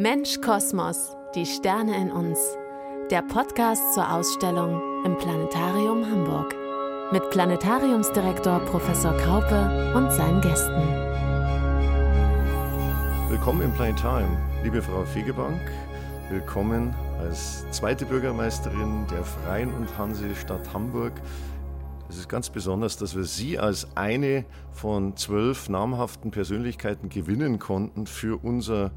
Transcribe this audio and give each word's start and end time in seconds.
Mensch 0.00 0.40
Kosmos, 0.40 1.14
die 1.34 1.44
Sterne 1.44 1.94
in 1.94 2.10
uns. 2.10 2.38
Der 3.10 3.20
Podcast 3.20 3.92
zur 3.92 4.10
Ausstellung 4.10 4.80
im 5.04 5.14
Planetarium 5.18 6.06
Hamburg. 6.10 6.54
Mit 7.12 7.28
Planetariumsdirektor 7.28 8.60
Professor 8.60 9.14
Kraupe 9.18 9.92
und 9.94 10.10
seinen 10.10 10.40
Gästen. 10.40 10.88
Willkommen 13.28 13.60
im 13.60 13.74
Planetarium, 13.74 14.38
liebe 14.64 14.80
Frau 14.80 15.04
Fegebank. 15.04 15.60
Willkommen 16.30 16.94
als 17.18 17.70
zweite 17.70 18.06
Bürgermeisterin 18.06 19.06
der 19.10 19.22
Freien 19.22 19.70
und 19.74 19.98
Hansestadt 19.98 20.72
Hamburg. 20.72 21.12
Es 22.08 22.16
ist 22.16 22.30
ganz 22.30 22.48
besonders, 22.48 22.96
dass 22.96 23.14
wir 23.14 23.24
Sie 23.24 23.58
als 23.58 23.86
eine 23.98 24.46
von 24.72 25.14
zwölf 25.18 25.68
namhaften 25.68 26.30
Persönlichkeiten 26.30 27.10
gewinnen 27.10 27.58
konnten 27.58 28.06
für 28.06 28.42
unser 28.42 28.92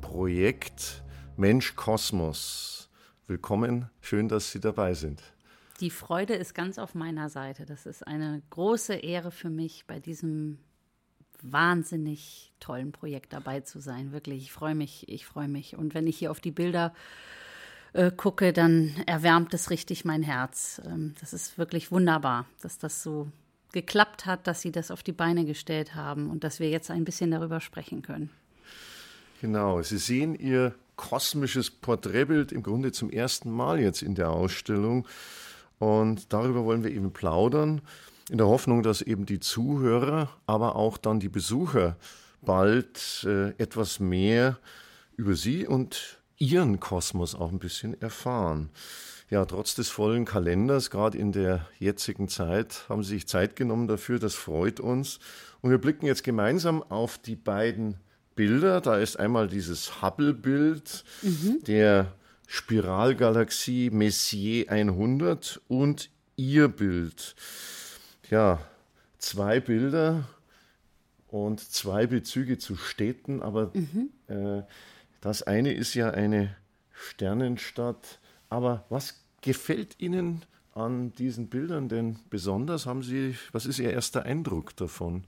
Projekt 0.00 1.02
Mensch 1.36 1.76
Kosmos. 1.76 2.88
Willkommen, 3.26 3.90
schön, 4.00 4.28
dass 4.28 4.50
Sie 4.52 4.60
dabei 4.60 4.94
sind. 4.94 5.22
Die 5.80 5.90
Freude 5.90 6.34
ist 6.34 6.54
ganz 6.54 6.78
auf 6.78 6.94
meiner 6.94 7.28
Seite. 7.28 7.66
Das 7.66 7.86
ist 7.86 8.06
eine 8.06 8.42
große 8.50 8.94
Ehre 8.94 9.30
für 9.30 9.50
mich, 9.50 9.84
bei 9.86 10.00
diesem 10.00 10.58
wahnsinnig 11.42 12.52
tollen 12.58 12.92
Projekt 12.92 13.32
dabei 13.32 13.60
zu 13.60 13.80
sein. 13.80 14.12
Wirklich, 14.12 14.44
ich 14.44 14.52
freue 14.52 14.74
mich, 14.74 15.08
ich 15.08 15.26
freue 15.26 15.48
mich. 15.48 15.76
Und 15.76 15.94
wenn 15.94 16.06
ich 16.06 16.18
hier 16.18 16.30
auf 16.30 16.40
die 16.40 16.50
Bilder 16.50 16.92
äh, 17.92 18.10
gucke, 18.10 18.52
dann 18.52 18.94
erwärmt 19.06 19.54
es 19.54 19.70
richtig 19.70 20.04
mein 20.04 20.22
Herz. 20.22 20.80
Ähm, 20.84 21.14
das 21.20 21.32
ist 21.32 21.58
wirklich 21.58 21.92
wunderbar, 21.92 22.46
dass 22.60 22.78
das 22.78 23.02
so 23.02 23.30
geklappt 23.72 24.26
hat, 24.26 24.46
dass 24.46 24.62
Sie 24.62 24.72
das 24.72 24.90
auf 24.90 25.02
die 25.02 25.12
Beine 25.12 25.44
gestellt 25.44 25.94
haben 25.94 26.30
und 26.30 26.42
dass 26.42 26.58
wir 26.58 26.70
jetzt 26.70 26.90
ein 26.90 27.04
bisschen 27.04 27.30
darüber 27.30 27.60
sprechen 27.60 28.02
können. 28.02 28.30
Genau, 29.40 29.80
Sie 29.82 29.98
sehen 29.98 30.34
Ihr 30.34 30.74
kosmisches 30.96 31.70
Porträtbild 31.70 32.50
im 32.50 32.62
Grunde 32.62 32.90
zum 32.90 33.08
ersten 33.08 33.50
Mal 33.50 33.80
jetzt 33.80 34.02
in 34.02 34.14
der 34.16 34.30
Ausstellung. 34.30 35.06
Und 35.78 36.32
darüber 36.32 36.64
wollen 36.64 36.82
wir 36.82 36.90
eben 36.90 37.12
plaudern, 37.12 37.80
in 38.30 38.38
der 38.38 38.48
Hoffnung, 38.48 38.82
dass 38.82 39.00
eben 39.00 39.24
die 39.24 39.40
Zuhörer, 39.40 40.28
aber 40.46 40.76
auch 40.76 40.98
dann 40.98 41.20
die 41.20 41.28
Besucher 41.28 41.96
bald 42.42 43.24
äh, 43.24 43.50
etwas 43.58 44.00
mehr 44.00 44.58
über 45.16 45.34
Sie 45.34 45.66
und 45.66 46.18
Ihren 46.36 46.78
Kosmos 46.80 47.34
auch 47.34 47.50
ein 47.50 47.58
bisschen 47.58 48.00
erfahren. 48.00 48.70
Ja, 49.30 49.44
trotz 49.44 49.74
des 49.74 49.88
vollen 49.88 50.24
Kalenders, 50.24 50.90
gerade 50.90 51.16
in 51.16 51.32
der 51.32 51.66
jetzigen 51.78 52.28
Zeit, 52.28 52.86
haben 52.88 53.02
Sie 53.02 53.14
sich 53.14 53.28
Zeit 53.28 53.56
genommen 53.56 53.86
dafür. 53.86 54.18
Das 54.18 54.34
freut 54.34 54.80
uns. 54.80 55.20
Und 55.60 55.70
wir 55.70 55.78
blicken 55.78 56.06
jetzt 56.06 56.24
gemeinsam 56.24 56.82
auf 56.82 57.18
die 57.18 57.36
beiden 57.36 57.98
Bilder. 58.38 58.80
Da 58.80 58.96
ist 58.98 59.18
einmal 59.18 59.48
dieses 59.48 60.00
Hubble-Bild 60.00 61.04
mhm. 61.22 61.58
der 61.66 62.14
Spiralgalaxie 62.46 63.90
Messier 63.90 64.70
100 64.70 65.60
und 65.66 66.08
ihr 66.36 66.68
Bild. 66.68 67.34
Ja, 68.30 68.60
zwei 69.18 69.58
Bilder 69.58 70.28
und 71.26 71.58
zwei 71.58 72.06
Bezüge 72.06 72.58
zu 72.58 72.76
Städten, 72.76 73.42
aber 73.42 73.72
mhm. 73.74 74.10
äh, 74.28 74.62
das 75.20 75.42
eine 75.42 75.74
ist 75.74 75.94
ja 75.94 76.12
eine 76.12 76.54
Sternenstadt. 76.92 78.20
Aber 78.50 78.84
was 78.88 79.24
gefällt 79.42 79.96
Ihnen 79.98 80.44
an 80.74 81.12
diesen 81.14 81.48
Bildern 81.48 81.88
denn 81.88 82.20
besonders? 82.30 82.86
Haben 82.86 83.02
Sie, 83.02 83.34
was 83.50 83.66
ist 83.66 83.80
Ihr 83.80 83.90
erster 83.90 84.22
Eindruck 84.22 84.76
davon? 84.76 85.24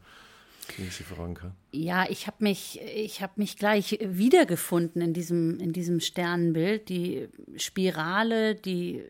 Sie 0.77 1.05
Franka? 1.05 1.55
Ja, 1.73 2.07
ich 2.09 2.27
habe 2.27 2.39
mich, 2.41 2.81
ich 2.83 3.23
habe 3.23 3.35
mich 3.37 3.57
gleich 3.57 3.99
wiedergefunden 4.03 5.03
in 5.03 5.13
diesem, 5.13 5.59
in 5.61 5.73
diesem 5.73 6.01
Sternenbild. 6.01 6.89
Die 6.89 7.29
Spirale, 7.57 8.55
die 8.55 9.03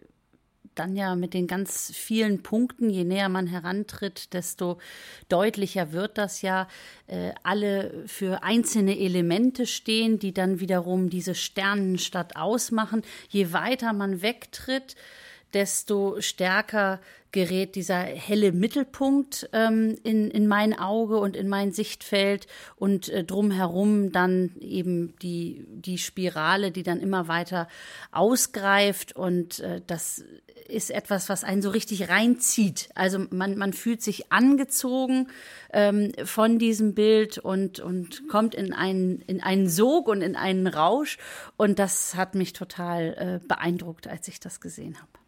dann 0.75 0.97
ja 0.97 1.15
mit 1.15 1.35
den 1.35 1.47
ganz 1.47 1.93
vielen 1.95 2.43
Punkten, 2.43 2.91
je 2.91 3.05
näher 3.05 3.29
man 3.29 3.47
herantritt, 3.47 4.33
desto 4.33 4.79
deutlicher 5.29 5.93
wird 5.93 6.17
das 6.17 6.43
ja, 6.43 6.69
äh, 7.07 7.33
alle 7.43 8.05
für 8.07 8.43
einzelne 8.43 8.99
Elemente 8.99 9.67
stehen, 9.67 10.19
die 10.19 10.33
dann 10.33 10.61
wiederum 10.61 11.11
diese 11.11 11.35
Sternenstadt 11.35 12.37
ausmachen. 12.37 13.03
Je 13.29 13.53
weiter 13.53 13.93
man 13.93 14.23
wegtritt, 14.23 14.97
desto 15.53 16.21
stärker 16.21 17.01
gerät 17.33 17.77
dieser 17.77 18.01
helle 18.01 18.53
Mittelpunkt 18.53 19.49
ähm, 19.53 19.97
in, 20.03 20.31
in 20.31 20.49
mein 20.49 20.77
Auge 20.77 21.19
und 21.19 21.37
in 21.37 21.49
mein 21.49 21.73
Sichtfeld 21.73 22.47
und 22.77 23.09
äh, 23.09 23.25
drumherum 23.25 24.11
dann 24.13 24.57
eben 24.61 25.15
die, 25.23 25.65
die 25.69 25.99
Spirale, 25.99 26.73
die 26.73 26.83
dann 26.83 27.01
immer 27.01 27.29
weiter 27.29 27.69
ausgreift 28.11 29.15
und 29.15 29.61
äh, 29.61 29.81
das 29.87 30.25
ist 30.69 30.91
etwas, 30.91 31.29
was 31.29 31.43
einen 31.43 31.63
so 31.63 31.71
richtig 31.71 32.09
reinzieht. 32.09 32.91
Also 32.95 33.27
man, 33.31 33.59
man 33.59 33.73
fühlt 33.73 34.03
sich 34.03 34.33
angezogen 34.33 35.29
ähm, 35.73 36.13
von 36.25 36.59
diesem 36.59 36.95
Bild 36.95 37.39
und, 37.39 37.81
und 37.81 38.29
kommt 38.29 38.55
in 38.55 38.73
einen, 38.73 39.21
in 39.23 39.43
einen 39.43 39.69
Sog 39.69 40.09
und 40.09 40.23
in 40.23 40.37
einen 40.37 40.67
Rausch 40.67 41.19
und 41.57 41.79
das 41.79 42.15
hat 42.15 42.35
mich 42.35 42.53
total 42.53 43.41
äh, 43.43 43.47
beeindruckt, 43.47 44.07
als 44.07 44.29
ich 44.29 44.41
das 44.41 44.61
gesehen 44.61 44.97
habe. 44.97 45.20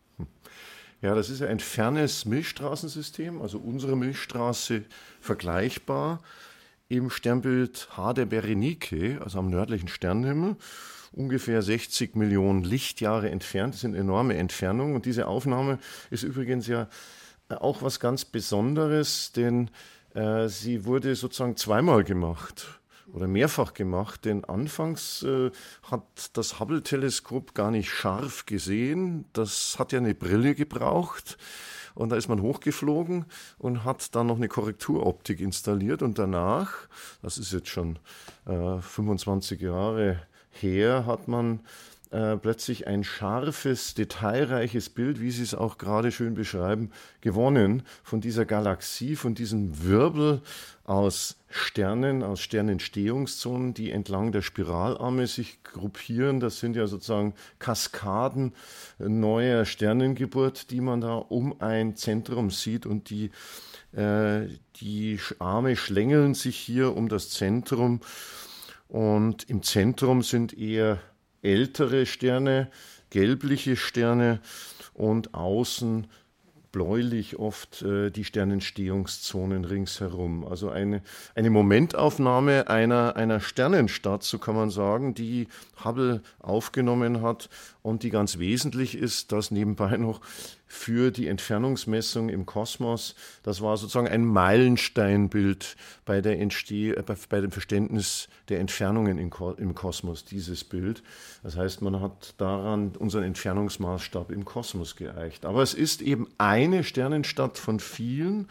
Ja, 1.03 1.17
das 1.17 1.31
ist 1.31 1.43
ein 1.43 1.59
fernes 1.59 2.27
Milchstraßensystem, 2.27 3.43
also 3.43 3.59
unsere 3.59 3.97
Milchstraße 3.97 4.85
vergleichbar 5.21 6.21
im 6.89 7.11
Sternbild 7.11 7.89
H 7.97 8.13
der 8.13 8.27
Berenike, 8.27 9.21
also 9.21 9.41
am 9.41 9.51
nördlichen 9.51 9.89
Sternenhimmel, 9.89 10.55
ungefähr 11.11 11.61
60 11.61 12.15
Millionen 12.15 12.63
Lichtjahre 12.63 13.31
entfernt. 13.31 13.75
Das 13.75 13.81
sind 13.81 13.97
enorme 13.97 14.37
Entfernungen. 14.37 14.95
Und 14.95 15.05
diese 15.05 15.27
Aufnahme 15.27 15.81
ist 16.11 16.23
übrigens 16.23 16.69
ja 16.69 16.89
auch 17.49 17.83
was 17.83 17.99
ganz 17.99 18.25
Besonderes, 18.25 19.33
denn 19.33 19.71
äh, 20.15 20.47
sie 20.47 20.85
wurde 20.85 21.17
sozusagen 21.17 21.57
zweimal 21.57 22.05
gemacht 22.05 22.81
oder 23.13 23.27
mehrfach 23.27 23.75
gemacht, 23.75 24.25
denn 24.25 24.45
anfangs 24.45 25.23
äh, 25.23 25.51
hat 25.91 26.31
das 26.33 26.59
Hubble-Teleskop 26.59 27.55
gar 27.55 27.71
nicht 27.71 27.91
scharf 27.91 28.47
gesehen. 28.47 29.27
Das 29.33 29.77
hat 29.79 29.93
ja 29.93 29.99
eine 29.99 30.15
Brille 30.15 30.55
gebraucht. 30.55 31.37
Und 31.95 32.09
da 32.09 32.17
ist 32.17 32.29
man 32.29 32.41
hochgeflogen 32.41 33.27
und 33.59 33.85
hat 33.85 34.15
dann 34.15 34.29
noch 34.29 34.37
eine 34.37 34.49
Korrekturoptik 34.49 35.41
installiert. 35.41 36.03
Und 36.03 36.19
danach, 36.19 36.89
das 37.21 37.37
ist 37.37 37.53
jetzt 37.53 37.69
schon 37.69 37.99
äh, 38.47 38.81
25 38.81 39.61
Jahre 39.61 40.23
her, 40.51 41.05
hat 41.07 41.29
man 41.29 41.61
äh, 42.13 42.37
plötzlich 42.37 42.87
ein 42.87 43.05
scharfes, 43.05 43.95
detailreiches 43.95 44.91
Bild, 44.91 45.19
wie 45.21 45.31
Sie 45.31 45.43
es 45.43 45.55
auch 45.55 45.79
gerade 45.79 46.13
schön 46.13 46.35
beschreiben, 46.35 46.91
gewonnen 47.23 47.85
von 48.03 48.21
dieser 48.21 48.45
Galaxie, 48.45 49.17
von 49.17 49.35
diesem 49.35 49.83
Wirbel 49.83 50.43
aus 50.85 51.37
Sternen, 51.49 52.23
aus 52.23 52.41
Sternentstehungszonen, 52.41 53.73
die 53.73 53.91
entlang 53.91 54.31
der 54.31 54.43
Spiralarme 54.43 55.27
sich 55.27 55.63
gruppieren. 55.63 56.39
Das 56.39 56.61
sind 56.61 56.77
ja 56.77 56.87
sozusagen 56.87 57.33
Kaskaden 57.59 58.53
neuer 58.99 59.65
Sternengeburt, 59.65 60.71
die 60.71 60.83
man 60.83 61.01
da 61.01 61.15
um 61.15 61.63
ein 61.63 61.97
Zentrum 61.97 62.51
sieht 62.51 62.85
und 62.85 63.09
die 63.09 63.31
äh, 63.93 64.49
die 64.77 65.19
Arme 65.39 65.77
schlängeln 65.77 66.35
sich 66.35 66.59
hier 66.59 66.95
um 66.95 67.09
das 67.09 67.31
Zentrum 67.31 68.01
und 68.89 69.49
im 69.49 69.63
Zentrum 69.63 70.23
sind 70.23 70.53
eher 70.53 70.99
ältere 71.43 72.07
Sterne, 72.07 72.71
gelbliche 73.11 73.77
Sterne 73.77 74.41
und 74.95 75.35
außen 75.35 76.07
bläulich 76.73 77.39
oft 77.39 77.83
äh, 77.83 78.11
die 78.11 78.25
Sternentstehungszonen 78.25 79.67
ringsherum. 79.67 80.47
Also 80.47 80.71
eine, 80.71 81.03
eine 81.35 81.51
Momentaufnahme 81.51 82.69
einer, 82.69 83.15
einer 83.15 83.41
Sternenstadt, 83.41 84.23
so 84.23 84.39
kann 84.39 84.57
man 84.57 84.71
sagen, 84.71 85.15
die 85.15 85.49
Hubble 85.85 86.23
aufgenommen 86.41 87.21
hat 87.21 87.51
und 87.83 88.03
die 88.03 88.11
ganz 88.11 88.39
wesentlich 88.39 88.97
ist, 88.97 89.33
dass 89.33 89.51
nebenbei 89.51 89.99
noch 89.99 90.23
für 90.73 91.11
die 91.11 91.29
Entfernungsmessung 91.29 92.31
im 92.31 92.47
Kosmos. 92.47 93.15
Das 93.43 93.61
war 93.61 93.77
sozusagen 93.77 94.09
ein 94.09 94.25
Meilensteinbild 94.25 95.77
bei, 96.07 96.23
der 96.23 96.41
Entsteh 96.41 96.95
bei 97.29 97.41
dem 97.43 97.51
Verständnis 97.53 98.29
der 98.49 98.59
Entfernungen 98.59 99.19
im 99.19 99.75
Kosmos, 99.75 100.25
dieses 100.25 100.65
Bild. 100.65 101.03
Das 101.43 101.59
heißt, 101.59 101.83
man 101.83 102.01
hat 102.01 102.35
daran 102.39 102.97
unseren 102.99 103.23
Entfernungsmaßstab 103.25 104.33
im 104.33 104.47
Kosmos 104.47 104.97
geeicht. 104.97 105.45
Aber 105.45 105.63
es 105.63 105.75
ist 105.75 106.01
eben 106.01 106.27
eine 106.39 106.85
Sternenstadt 106.85 107.59
von 107.59 107.79
vielen. 107.79 108.49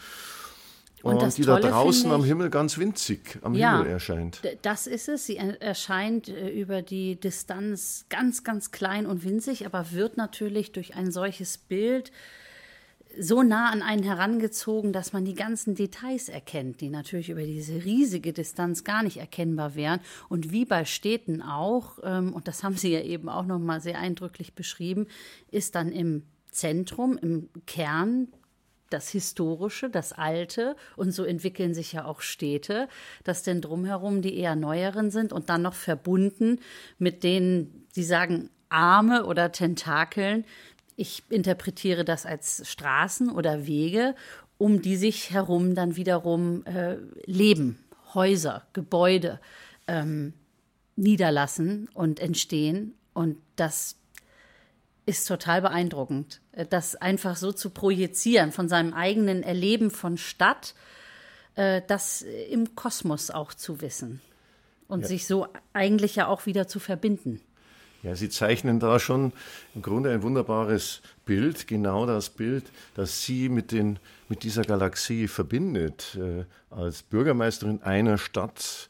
Und, 1.04 1.18
und 1.18 1.38
die 1.38 1.44
Tolle, 1.44 1.62
da 1.62 1.70
draußen 1.70 2.12
am 2.12 2.24
Himmel 2.24 2.50
ganz 2.50 2.78
winzig 2.78 3.40
am 3.42 3.54
ja, 3.56 3.78
Himmel 3.78 3.92
erscheint. 3.92 4.42
Das 4.62 4.88
ist 4.88 5.10
es. 5.10 5.26
Sie 5.26 5.38
erscheint 5.38 6.30
äh, 6.30 6.50
über 6.50 6.82
die 6.82 7.16
Distanz 7.16 8.06
ganz, 8.10 8.44
ganz 8.44 8.72
klein 8.72 9.06
und 9.06 9.24
winzig, 9.24 9.66
aber 9.66 9.92
wird 9.92 10.18
natürlich 10.18 10.72
durch 10.72 10.96
ein 10.96 11.12
solches 11.12 11.58
Bild 11.58 12.12
so 13.20 13.44
nah 13.44 13.70
an 13.72 13.82
einen 13.82 14.04
herangezogen, 14.04 14.94
dass 14.94 15.14
man 15.14 15.26
die 15.26 15.34
ganzen 15.34 15.76
Details 15.76 16.30
erkennt, 16.30 16.82
die 16.82 16.90
natürlich 16.90 17.30
über 17.30 17.44
diese 17.44 17.84
riesige 17.84 18.34
Distanz 18.34 18.84
gar 18.84 19.04
nicht 19.04 19.18
erkennbar 19.18 19.76
wären. 19.76 20.00
Und 20.30 20.52
wie 20.52 20.66
bei 20.66 20.86
Städten 20.86 21.42
auch, 21.42 22.00
ähm, 22.04 22.34
und 22.34 22.48
das 22.48 22.64
haben 22.64 22.78
Sie 22.78 22.94
ja 22.94 23.02
eben 23.02 23.30
auch 23.30 23.46
noch 23.46 23.60
mal 23.60 23.82
sehr 23.82 24.00
eindrücklich 24.00 24.54
beschrieben, 24.54 25.08
ist 25.52 25.76
dann 25.76 25.92
im 25.92 26.24
Zentrum, 26.52 27.18
im 27.18 27.50
Kern 27.66 28.28
das 28.94 29.10
Historische, 29.10 29.90
das 29.90 30.14
Alte 30.14 30.76
und 30.96 31.12
so 31.12 31.24
entwickeln 31.24 31.74
sich 31.74 31.94
ja 31.94 32.06
auch 32.06 32.22
Städte, 32.22 32.88
dass 33.24 33.44
denn 33.44 33.62
drumherum 33.62 34.22
die 34.22 34.38
eher 34.38 34.56
neueren 34.56 35.12
sind 35.12 35.34
und 35.34 35.50
dann 35.50 35.62
noch 35.62 35.74
verbunden 35.74 36.60
mit 36.98 37.24
denen, 37.24 37.88
die 37.96 38.04
sagen 38.04 38.50
Arme 38.70 39.26
oder 39.26 39.52
Tentakeln, 39.52 40.46
ich 40.96 41.24
interpretiere 41.30 42.06
das 42.06 42.26
als 42.26 42.70
Straßen 42.70 43.30
oder 43.32 43.66
Wege, 43.66 44.16
um 44.58 44.82
die 44.82 44.96
sich 44.96 45.32
herum 45.32 45.74
dann 45.74 45.96
wiederum 45.96 46.64
äh, 46.66 46.98
Leben, 47.26 47.80
Häuser, 48.14 48.68
Gebäude 48.74 49.40
ähm, 49.88 50.34
niederlassen 50.96 51.90
und 51.94 52.20
entstehen. 52.20 52.94
Und 53.14 53.38
das 53.56 53.96
ist 55.12 55.28
total 55.28 55.62
beeindruckend, 55.62 56.42
äh, 56.54 56.66
das 56.66 56.96
einfach 56.96 57.36
so 57.36 57.52
zu 57.52 57.70
projizieren 57.70 58.52
von 58.52 58.70
seinem 58.70 58.94
eigenen 58.94 59.44
Erleben 59.44 59.92
von 59.92 60.18
Stadt, 60.18 60.74
äh, 61.56 61.82
das 61.88 62.24
im 62.50 62.76
Kosmos 62.76 63.30
auch 63.30 63.54
zu 63.54 63.82
wissen 63.82 64.22
und 64.88 65.02
ja. 65.02 65.08
sich 65.08 65.28
so 65.28 65.48
eigentlich 65.74 66.16
ja 66.16 66.28
auch 66.28 66.46
wieder 66.46 66.68
zu 66.68 66.80
verbinden. 66.80 67.42
Ja, 68.04 68.16
Sie 68.16 68.30
zeichnen 68.30 68.80
da 68.80 69.00
schon 69.00 69.32
im 69.76 69.84
Grunde 69.84 70.12
ein 70.12 70.24
wunderbares 70.24 71.02
Bild, 71.26 71.68
genau 71.68 72.08
das 72.08 72.32
Bild, 72.32 72.72
das 72.96 73.24
Sie 73.24 73.48
mit, 73.48 73.72
den, 73.72 74.00
mit 74.28 74.42
dieser 74.42 74.64
Galaxie 74.64 75.28
verbindet. 75.28 76.18
Äh, 76.20 76.46
als 76.72 77.04
Bürgermeisterin 77.04 77.84
einer 77.84 78.18
Stadt, 78.18 78.90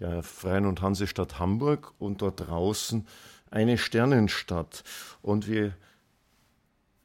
der 0.00 0.22
Freien 0.22 0.66
und 0.66 0.82
Hansestadt 0.82 1.38
Hamburg 1.38 1.92
und 1.98 2.22
dort 2.22 2.48
draußen 2.48 3.06
eine 3.50 3.78
Sternenstadt. 3.78 4.84
Und 5.22 5.48
wir 5.48 5.74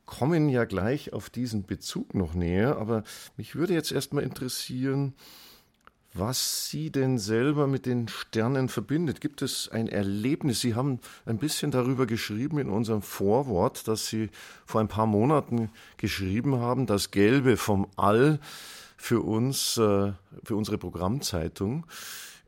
kommen 0.06 0.50
ja 0.50 0.66
gleich 0.66 1.14
auf 1.14 1.30
diesen 1.30 1.66
Bezug 1.66 2.14
noch 2.14 2.34
näher, 2.34 2.78
aber 2.78 3.04
mich 3.38 3.56
würde 3.56 3.74
jetzt 3.74 3.92
erstmal 3.92 4.24
interessieren, 4.24 5.14
was 6.14 6.70
Sie 6.70 6.92
denn 6.92 7.18
selber 7.18 7.66
mit 7.66 7.86
den 7.86 8.08
Sternen 8.08 8.70
verbindet. 8.70 9.20
Gibt 9.20 9.42
es 9.42 9.70
ein 9.70 9.88
Erlebnis? 9.88 10.62
Sie 10.62 10.76
haben 10.76 11.00
ein 11.26 11.40
bisschen 11.40 11.72
darüber 11.72 12.06
geschrieben 12.06 12.60
in 12.60 12.70
unserem 12.70 13.02
Vorwort, 13.02 13.88
das 13.88 14.08
Sie 14.08 14.30
vor 14.66 14.82
ein 14.82 14.88
paar 14.88 15.08
Monaten 15.08 15.72
geschrieben 15.98 16.58
haben, 16.58 16.86
das 16.86 17.10
Gelbe 17.10 17.58
vom 17.58 17.88
All 17.96 18.40
für 18.96 19.22
uns, 19.22 19.78
äh, 19.78 20.14
für 20.44 20.56
unsere 20.56 20.78
Programmzeitung. 20.78 21.86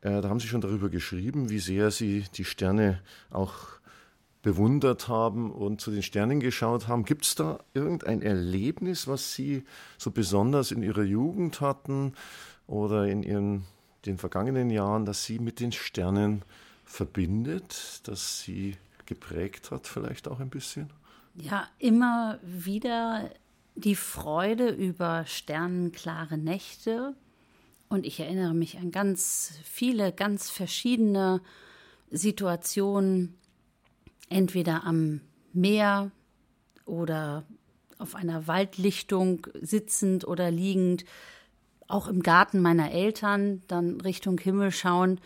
Äh, 0.00 0.20
da 0.20 0.28
haben 0.28 0.38
Sie 0.38 0.46
schon 0.46 0.60
darüber 0.60 0.88
geschrieben, 0.88 1.50
wie 1.50 1.58
sehr 1.58 1.90
Sie 1.90 2.24
die 2.34 2.44
Sterne 2.44 3.02
auch 3.30 3.75
bewundert 4.46 5.08
haben 5.08 5.50
und 5.50 5.80
zu 5.80 5.90
den 5.90 6.04
Sternen 6.04 6.38
geschaut 6.38 6.86
haben. 6.86 7.04
Gibt 7.04 7.24
es 7.24 7.34
da 7.34 7.58
irgendein 7.74 8.22
Erlebnis, 8.22 9.08
was 9.08 9.34
Sie 9.34 9.64
so 9.98 10.12
besonders 10.12 10.70
in 10.70 10.82
Ihrer 10.82 11.02
Jugend 11.02 11.60
hatten? 11.60 12.12
oder 12.66 13.06
in 13.06 13.22
ihren, 13.22 13.64
den 14.04 14.18
vergangenen 14.18 14.70
Jahren, 14.70 15.04
dass 15.04 15.24
sie 15.24 15.38
mit 15.38 15.60
den 15.60 15.72
Sternen 15.72 16.42
verbindet, 16.84 18.00
dass 18.04 18.40
sie 18.40 18.76
geprägt 19.06 19.70
hat, 19.70 19.86
vielleicht 19.86 20.28
auch 20.28 20.40
ein 20.40 20.50
bisschen? 20.50 20.90
Ja, 21.34 21.68
immer 21.78 22.38
wieder 22.42 23.30
die 23.74 23.94
Freude 23.94 24.68
über 24.70 25.24
sternenklare 25.26 26.38
Nächte. 26.38 27.14
Und 27.88 28.06
ich 28.06 28.20
erinnere 28.20 28.54
mich 28.54 28.78
an 28.78 28.90
ganz 28.90 29.58
viele, 29.62 30.12
ganz 30.12 30.50
verschiedene 30.50 31.40
Situationen, 32.10 33.34
entweder 34.28 34.84
am 34.84 35.20
Meer 35.52 36.10
oder 36.84 37.44
auf 37.98 38.14
einer 38.14 38.46
Waldlichtung 38.46 39.46
sitzend 39.60 40.26
oder 40.26 40.50
liegend, 40.50 41.04
auch 41.88 42.08
im 42.08 42.22
Garten 42.22 42.60
meiner 42.60 42.90
Eltern 42.90 43.62
dann 43.68 44.00
Richtung 44.00 44.38
Himmel 44.38 44.70
schauen 44.70 45.20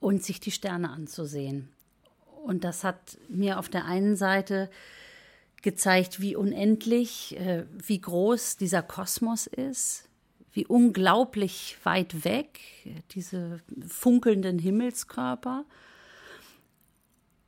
und 0.00 0.22
sich 0.22 0.40
die 0.40 0.50
Sterne 0.50 0.90
anzusehen. 0.90 1.68
Und 2.44 2.64
das 2.64 2.84
hat 2.84 3.18
mir 3.28 3.58
auf 3.58 3.68
der 3.68 3.84
einen 3.84 4.16
Seite 4.16 4.70
gezeigt, 5.62 6.20
wie 6.20 6.36
unendlich, 6.36 7.36
äh, 7.38 7.66
wie 7.70 8.00
groß 8.00 8.56
dieser 8.56 8.82
Kosmos 8.82 9.46
ist, 9.46 10.08
wie 10.52 10.66
unglaublich 10.66 11.76
weit 11.84 12.24
weg 12.24 12.60
diese 13.12 13.60
funkelnden 13.86 14.58
Himmelskörper. 14.58 15.64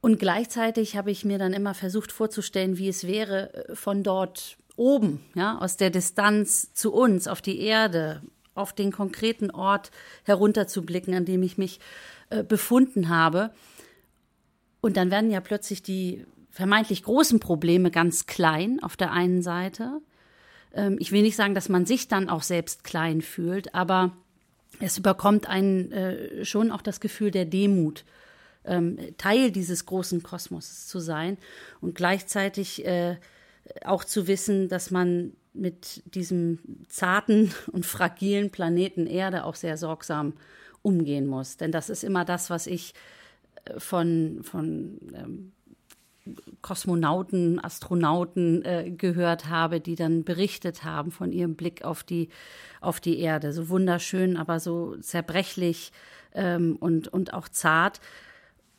Und 0.03 0.19
gleichzeitig 0.19 0.97
habe 0.97 1.13
ich 1.13 1.25
mir 1.25 1.39
dann 1.39 1.53
immer 1.53 1.75
versucht 1.75 2.11
vorzustellen, 2.11 2.77
wie 2.77 2.89
es 2.89 3.07
wäre, 3.07 3.55
äh, 3.55 3.77
von 3.77 4.03
dort 4.03 4.59
oben, 4.77 5.21
ja, 5.35 5.59
aus 5.59 5.77
der 5.77 5.91
Distanz 5.91 6.75
zu 6.75 6.93
uns, 6.93 7.29
auf 7.29 7.41
die 7.41 7.61
Erde, 7.61 8.21
auf 8.55 8.73
den 8.73 8.91
konkreten 8.91 9.53
Ort 9.53 9.93
herunterzublicken, 10.25 11.15
an 11.15 11.25
dem 11.25 11.43
ich 11.45 11.57
mich 11.57 11.79
äh, 12.31 12.43
befunden 12.43 13.09
habe. 13.09 13.53
Und 14.81 14.97
dann 14.97 15.13
werden 15.13 15.31
ja 15.31 15.41
plötzlich 15.41 15.85
die 15.85 16.27
vermeintlich 16.51 17.05
großen 17.05 17.39
Probleme 17.39 17.93
ganz 17.93 18.27
klein 18.27 18.83
auf 18.83 18.97
der 18.97 19.13
einen 19.13 19.41
Seite. 19.41 20.01
Ähm, 20.75 20.97
ich 20.99 21.13
will 21.13 21.23
nicht 21.23 21.37
sagen, 21.37 21.55
dass 21.55 21.69
man 21.69 21.87
sich 21.87 22.09
dann 22.09 22.29
auch 22.29 22.43
selbst 22.43 22.83
klein 22.83 23.23
fühlt, 23.23 23.73
aber 23.73 24.11
es 24.81 24.99
überkommt 24.99 25.49
einen 25.49 25.93
äh, 25.93 26.45
schon 26.45 26.73
auch 26.73 26.83
das 26.83 26.99
Gefühl 26.99 27.31
der 27.31 27.45
Demut, 27.45 28.05
ähm, 28.65 28.99
Teil 29.19 29.51
dieses 29.51 29.87
großen 29.87 30.23
Kosmos 30.23 30.87
zu 30.87 31.01
sein 31.01 31.39
und 31.81 31.95
gleichzeitig 31.95 32.85
äh, 32.85 33.17
auch 33.85 34.05
zu 34.05 34.27
wissen, 34.27 34.69
dass 34.69 34.91
man 34.91 35.33
mit 35.55 36.03
diesem 36.15 36.59
zarten 36.89 37.53
und 37.73 37.87
fragilen 37.87 38.51
Planeten 38.51 39.07
Erde 39.07 39.45
auch 39.45 39.55
sehr 39.55 39.77
sorgsam 39.77 40.35
umgehen 40.83 41.27
muss. 41.27 41.57
Denn 41.57 41.73
das 41.73 41.91
ist 41.91 42.05
immer 42.05 42.25
das, 42.25 42.51
was 42.51 42.67
ich 42.67 42.95
äh, 43.65 43.79
von, 43.79 44.41
von 44.43 44.99
ähm, 45.15 45.53
Kosmonauten, 46.61 47.63
Astronauten 47.63 48.65
äh, 48.65 48.91
gehört 48.91 49.49
habe, 49.49 49.81
die 49.81 49.97
dann 49.97 50.23
berichtet 50.23 50.85
haben 50.85 51.11
von 51.11 51.33
ihrem 51.33 51.57
Blick 51.57 51.85
auf 51.85 52.05
die, 52.05 52.29
auf 52.81 53.01
die 53.01 53.19
Erde. 53.19 53.53
So 53.53 53.69
wunderschön, 53.69 54.37
aber 54.37 54.61
so 54.61 54.97
zerbrechlich 54.99 55.93
ähm, 56.35 56.77
und, 56.79 57.09
und 57.09 57.35
auch 57.35 57.49
zart. 57.49 58.01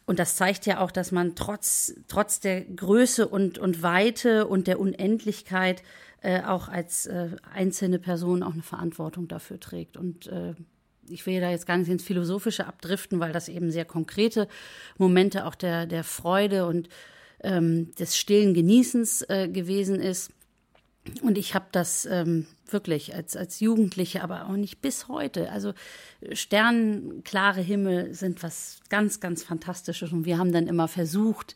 Und 0.05 0.19
das 0.19 0.35
zeigt 0.35 0.65
ja 0.65 0.79
auch, 0.79 0.91
dass 0.91 1.11
man 1.11 1.35
trotz, 1.35 1.93
trotz 2.07 2.39
der 2.39 2.61
Größe 2.61 3.27
und, 3.27 3.57
und 3.57 3.81
Weite 3.81 4.47
und 4.47 4.67
der 4.67 4.79
Unendlichkeit 4.79 5.81
äh, 6.21 6.41
auch 6.41 6.67
als 6.67 7.05
äh, 7.05 7.29
einzelne 7.53 7.99
Person 7.99 8.43
auch 8.43 8.53
eine 8.53 8.63
Verantwortung 8.63 9.27
dafür 9.27 9.59
trägt. 9.59 9.97
Und 9.97 10.27
äh, 10.27 10.55
ich 11.07 11.25
will 11.25 11.39
da 11.41 11.49
jetzt 11.49 11.67
gar 11.67 11.77
nicht 11.77 11.89
ins 11.89 12.03
Philosophische 12.03 12.65
abdriften, 12.65 13.19
weil 13.19 13.33
das 13.33 13.49
eben 13.49 13.71
sehr 13.71 13.85
konkrete 13.85 14.47
Momente 14.97 15.45
auch 15.45 15.55
der, 15.55 15.85
der 15.85 16.03
Freude 16.03 16.65
und 16.65 16.89
ähm, 17.41 17.93
des 17.95 18.17
stillen 18.17 18.53
Genießens 18.53 19.23
äh, 19.29 19.47
gewesen 19.49 19.99
ist. 19.99 20.31
Und 21.21 21.37
ich 21.37 21.53
habe 21.53 21.65
das 21.71 22.05
ähm, 22.05 22.47
wirklich 22.67 23.13
als, 23.13 23.35
als 23.35 23.59
Jugendliche, 23.59 24.23
aber 24.23 24.47
auch 24.47 24.55
nicht 24.55 24.81
bis 24.81 25.09
heute. 25.09 25.51
Also 25.51 25.73
sternklare 26.31 27.61
Himmel 27.61 28.13
sind 28.13 28.41
was 28.41 28.79
ganz, 28.89 29.19
ganz 29.19 29.43
Fantastisches. 29.43 30.13
Und 30.13 30.25
wir 30.25 30.37
haben 30.37 30.53
dann 30.53 30.67
immer 30.67 30.87
versucht, 30.87 31.55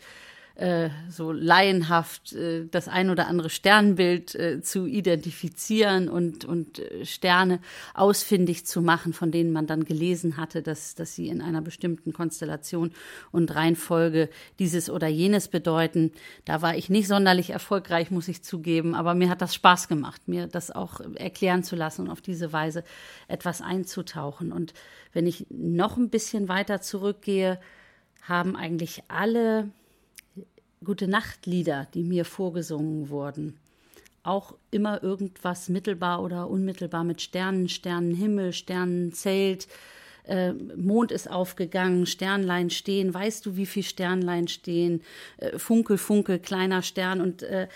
äh, 0.57 0.89
so 1.07 1.31
laienhaft 1.31 2.33
äh, 2.33 2.65
das 2.65 2.87
ein 2.87 3.11
oder 3.11 3.27
andere 3.27 3.51
Sternbild 3.51 4.33
äh, 4.33 4.59
zu 4.61 4.87
identifizieren 4.87 6.09
und, 6.09 6.45
und 6.45 6.79
äh, 6.79 7.05
Sterne 7.05 7.59
ausfindig 7.93 8.65
zu 8.65 8.81
machen, 8.81 9.13
von 9.13 9.29
denen 9.29 9.51
man 9.51 9.67
dann 9.67 9.85
gelesen 9.85 10.35
hatte, 10.37 10.63
dass, 10.63 10.95
dass 10.95 11.13
sie 11.13 11.27
in 11.27 11.43
einer 11.43 11.61
bestimmten 11.61 12.11
Konstellation 12.11 12.91
und 13.31 13.53
Reihenfolge 13.53 14.29
dieses 14.57 14.89
oder 14.89 15.07
jenes 15.07 15.47
bedeuten. 15.47 16.11
Da 16.45 16.63
war 16.63 16.75
ich 16.75 16.89
nicht 16.89 17.07
sonderlich 17.07 17.51
erfolgreich, 17.51 18.09
muss 18.09 18.27
ich 18.27 18.41
zugeben, 18.41 18.95
aber 18.95 19.13
mir 19.13 19.29
hat 19.29 19.43
das 19.43 19.53
Spaß 19.53 19.87
gemacht, 19.87 20.27
mir 20.27 20.47
das 20.47 20.71
auch 20.71 21.01
erklären 21.15 21.61
zu 21.63 21.75
lassen 21.75 22.01
und 22.01 22.09
auf 22.09 22.21
diese 22.21 22.51
Weise 22.51 22.83
etwas 23.27 23.61
einzutauchen. 23.61 24.51
Und 24.51 24.73
wenn 25.13 25.27
ich 25.27 25.45
noch 25.51 25.97
ein 25.97 26.09
bisschen 26.09 26.49
weiter 26.49 26.81
zurückgehe, 26.81 27.59
haben 28.23 28.55
eigentlich 28.55 29.03
alle 29.07 29.69
gute 30.84 31.07
Nachtlieder, 31.07 31.88
die 31.93 32.03
mir 32.03 32.25
vorgesungen 32.25 33.10
wurden. 33.10 33.57
Auch 34.24 34.55
immer 34.72 35.01
irgendwas 35.01 35.69
mittelbar 35.69 36.22
oder 36.22 36.50
unmittelbar 36.50 37.03
mit 37.03 37.22
Sternen, 37.22 37.69
Sternenhimmel, 37.69 38.53
Sternenzelt. 38.53 39.67
Äh, 40.25 40.53
Mond 40.53 41.12
ist 41.12 41.31
aufgegangen, 41.31 42.05
Sternlein 42.05 42.69
stehen. 42.69 43.13
Weißt 43.13 43.46
du, 43.46 43.55
wie 43.55 43.65
viel 43.65 43.84
Sternlein 43.84 44.48
stehen? 44.48 45.01
Äh, 45.38 45.57
funkel, 45.57 45.98
funkel, 45.98 46.39
kleiner 46.39 46.81
Stern. 46.81 47.22
Und 47.22 47.43
äh, 47.43 47.67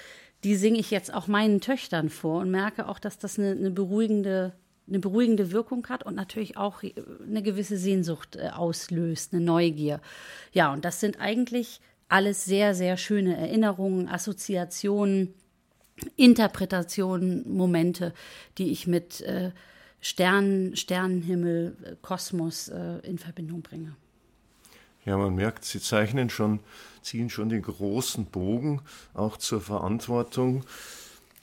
die 0.44 0.56
singe 0.56 0.80
ich 0.80 0.92
jetzt 0.92 1.14
auch 1.14 1.28
meinen 1.28 1.62
Töchtern 1.62 2.10
vor 2.10 2.42
und 2.42 2.52
merke 2.52 2.90
auch, 2.90 3.00
dass 3.00 3.18
das 3.18 3.40
eine, 3.40 3.52
eine 3.52 3.72
beruhigende 3.72 4.54
eine 4.88 5.00
beruhigende 5.00 5.52
Wirkung 5.52 5.88
hat 5.88 6.04
und 6.04 6.16
natürlich 6.16 6.58
auch 6.58 6.84
eine 6.84 7.42
gewisse 7.42 7.78
Sehnsucht 7.78 8.36
äh, 8.36 8.50
auslöst, 8.50 9.34
eine 9.34 9.42
Neugier. 9.42 10.02
Ja, 10.52 10.74
und 10.74 10.84
das 10.84 11.00
sind 11.00 11.20
eigentlich 11.22 11.80
alles 12.12 12.44
sehr, 12.44 12.76
sehr 12.76 12.98
schöne 12.98 13.38
Erinnerungen, 13.38 14.10
Assoziationen, 14.10 15.34
Interpretationen, 16.18 17.50
Momente, 17.50 18.14
die 18.58 18.72
ich 18.72 18.86
mit 18.86 19.22
äh, 19.22 19.52
Sternen, 20.02 20.76
Sternenhimmel, 20.76 21.98
Kosmos 22.02 22.68
äh, 22.68 22.98
in 23.04 23.18
Verbindung 23.18 23.62
bringe. 23.62 23.96
Ja, 25.06 25.18
man 25.18 25.36
merkt, 25.36 25.64
Sie 25.64 25.80
zeichnen 25.80 26.30
schon, 26.30 26.60
ziehen 27.02 27.30
schon 27.30 27.50
den 27.50 27.62
großen 27.62 28.26
Bogen 28.26 28.82
auch 29.14 29.38
zur 29.38 29.62
Verantwortung. 29.62 30.64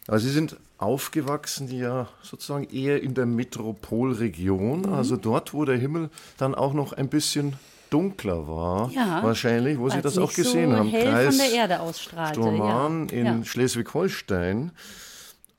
Also 0.07 0.27
Sie 0.27 0.33
sind 0.33 0.57
aufgewachsen 0.77 1.69
ja 1.69 2.09
sozusagen 2.23 2.65
eher 2.65 3.03
in 3.03 3.15
der 3.15 3.27
Metropolregion, 3.27 4.83
mhm. 4.83 4.93
also 4.93 5.17
dort, 5.17 5.55
wo 5.55 5.65
der 5.65 5.79
Himmel 5.79 6.11
dann 6.37 6.55
auch 6.55 6.75
noch 6.75 6.93
ein 6.93 7.09
bisschen 7.09 7.57
dunkler 7.91 8.47
war, 8.47 8.91
ja, 8.91 9.23
wahrscheinlich, 9.23 9.79
wo 9.79 9.89
Sie 9.89 10.01
das 10.01 10.19
auch 10.19 10.33
gesehen 10.33 10.71
so 10.71 10.77
haben. 10.77 10.89
Hell 10.89 11.11
Kreis 11.11 11.37
von 11.37 11.47
der 11.47 11.55
Erde 11.55 11.81
ausstrahlte. 11.81 12.41
Sturman 12.41 13.09
ja. 13.09 13.15
in 13.15 13.27
ja. 13.27 13.45
Schleswig-Holstein. 13.45 14.73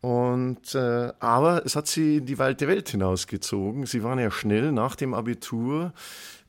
Und 0.02 0.76
äh, 0.76 1.12
aber 1.20 1.66
es 1.66 1.76
hat 1.76 1.88
sie 1.88 2.18
in 2.18 2.26
die 2.26 2.40
weite 2.40 2.70
Welt 2.70 2.88
hinausgezogen. 2.90 3.86
Sie 3.86 4.02
waren 4.02 4.18
ja 4.18 4.32
schnell 4.32 4.72
nach 4.72 4.96
dem 4.96 5.14
Abitur 5.14 5.92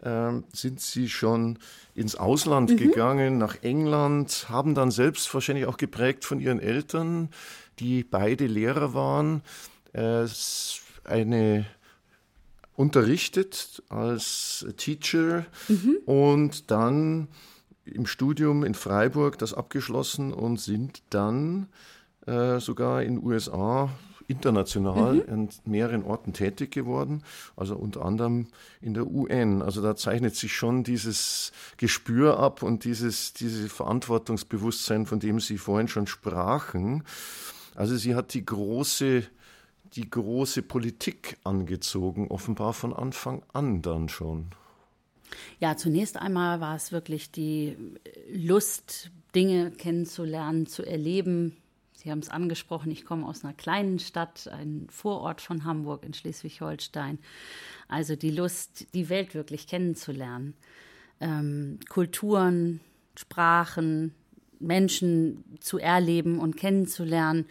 äh, 0.02 0.32
sind 0.52 0.80
sie 0.80 1.08
schon 1.08 1.58
ins 1.94 2.16
Ausland 2.16 2.70
mhm. 2.70 2.76
gegangen, 2.76 3.38
nach 3.38 3.62
England, 3.62 4.46
haben 4.48 4.74
dann 4.74 4.90
selbst 4.90 5.32
wahrscheinlich 5.34 5.66
auch 5.66 5.76
geprägt 5.76 6.24
von 6.24 6.40
ihren 6.40 6.60
Eltern, 6.60 7.28
die 7.78 8.04
beide 8.04 8.46
Lehrer 8.46 8.94
waren, 8.94 9.42
äh, 9.92 10.26
eine 11.04 11.66
unterrichtet 12.80 13.82
als 13.90 14.66
Teacher 14.78 15.44
mhm. 15.68 15.98
und 16.06 16.70
dann 16.70 17.28
im 17.84 18.06
Studium 18.06 18.64
in 18.64 18.72
Freiburg 18.72 19.36
das 19.36 19.52
abgeschlossen 19.52 20.32
und 20.32 20.58
sind 20.58 21.02
dann 21.10 21.68
äh, 22.26 22.58
sogar 22.58 23.02
in 23.02 23.16
den 23.16 23.24
USA 23.24 23.90
international 24.28 25.16
mhm. 25.16 25.22
an 25.28 25.48
mehreren 25.66 26.04
Orten 26.04 26.32
tätig 26.32 26.70
geworden, 26.70 27.22
also 27.54 27.76
unter 27.76 28.02
anderem 28.02 28.46
in 28.80 28.94
der 28.94 29.06
UN. 29.06 29.60
Also 29.60 29.82
da 29.82 29.94
zeichnet 29.94 30.34
sich 30.34 30.56
schon 30.56 30.82
dieses 30.82 31.52
Gespür 31.76 32.38
ab 32.38 32.62
und 32.62 32.84
dieses, 32.84 33.34
dieses 33.34 33.70
Verantwortungsbewusstsein, 33.70 35.04
von 35.04 35.20
dem 35.20 35.38
Sie 35.38 35.58
vorhin 35.58 35.88
schon 35.88 36.06
sprachen. 36.06 37.04
Also 37.74 37.96
sie 37.96 38.14
hat 38.14 38.32
die 38.34 38.44
große, 38.44 39.24
die 39.94 40.08
große 40.08 40.62
Politik 40.62 41.36
angezogen, 41.44 42.28
offenbar 42.28 42.72
von 42.72 42.92
Anfang 42.92 43.42
an 43.52 43.82
dann 43.82 44.08
schon. 44.08 44.46
Ja, 45.58 45.76
zunächst 45.76 46.16
einmal 46.16 46.60
war 46.60 46.76
es 46.76 46.92
wirklich 46.92 47.30
die 47.30 47.76
Lust, 48.32 49.10
Dinge 49.34 49.70
kennenzulernen, 49.70 50.66
zu 50.66 50.84
erleben, 50.84 51.56
Sie 52.02 52.10
haben 52.10 52.20
es 52.20 52.30
angesprochen, 52.30 52.90
ich 52.90 53.04
komme 53.04 53.26
aus 53.26 53.44
einer 53.44 53.52
kleinen 53.52 53.98
Stadt, 53.98 54.48
ein 54.48 54.86
Vorort 54.90 55.42
von 55.42 55.64
Hamburg 55.64 56.02
in 56.02 56.14
Schleswig-Holstein. 56.14 57.18
Also 57.88 58.16
die 58.16 58.30
Lust, 58.30 58.86
die 58.94 59.10
Welt 59.10 59.34
wirklich 59.34 59.66
kennenzulernen. 59.66 60.54
Ähm, 61.20 61.78
Kulturen, 61.90 62.80
Sprachen, 63.16 64.14
Menschen 64.60 65.44
zu 65.60 65.76
erleben 65.76 66.38
und 66.38 66.56
kennenzulernen. 66.56 67.44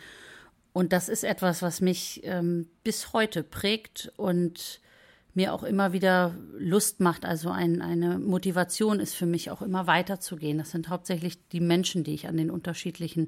Und 0.79 0.93
das 0.93 1.09
ist 1.09 1.25
etwas, 1.25 1.61
was 1.61 1.81
mich 1.81 2.21
ähm, 2.23 2.69
bis 2.85 3.11
heute 3.11 3.43
prägt 3.43 4.13
und 4.15 4.79
mir 5.33 5.53
auch 5.53 5.63
immer 5.63 5.91
wieder 5.91 6.37
Lust 6.57 7.01
macht. 7.01 7.25
Also 7.25 7.49
ein, 7.49 7.81
eine 7.81 8.17
Motivation 8.17 9.01
ist 9.01 9.13
für 9.13 9.25
mich 9.25 9.51
auch 9.51 9.61
immer 9.61 9.87
weiterzugehen. 9.87 10.57
Das 10.57 10.71
sind 10.71 10.87
hauptsächlich 10.87 11.49
die 11.49 11.59
Menschen, 11.59 12.05
die 12.05 12.13
ich 12.13 12.29
an 12.29 12.37
den 12.37 12.49
unterschiedlichen 12.49 13.27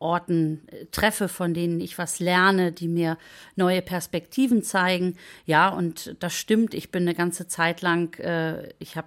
Orten 0.00 0.66
äh, 0.66 0.86
treffe, 0.86 1.28
von 1.28 1.54
denen 1.54 1.80
ich 1.80 1.96
was 1.96 2.18
lerne, 2.18 2.72
die 2.72 2.88
mir 2.88 3.18
neue 3.54 3.82
Perspektiven 3.82 4.64
zeigen. 4.64 5.16
Ja, 5.46 5.68
und 5.68 6.16
das 6.18 6.34
stimmt. 6.34 6.74
Ich 6.74 6.90
bin 6.90 7.04
eine 7.04 7.14
ganze 7.14 7.46
Zeit 7.46 7.82
lang, 7.82 8.18
äh, 8.18 8.68
ich 8.80 8.96
habe 8.96 9.06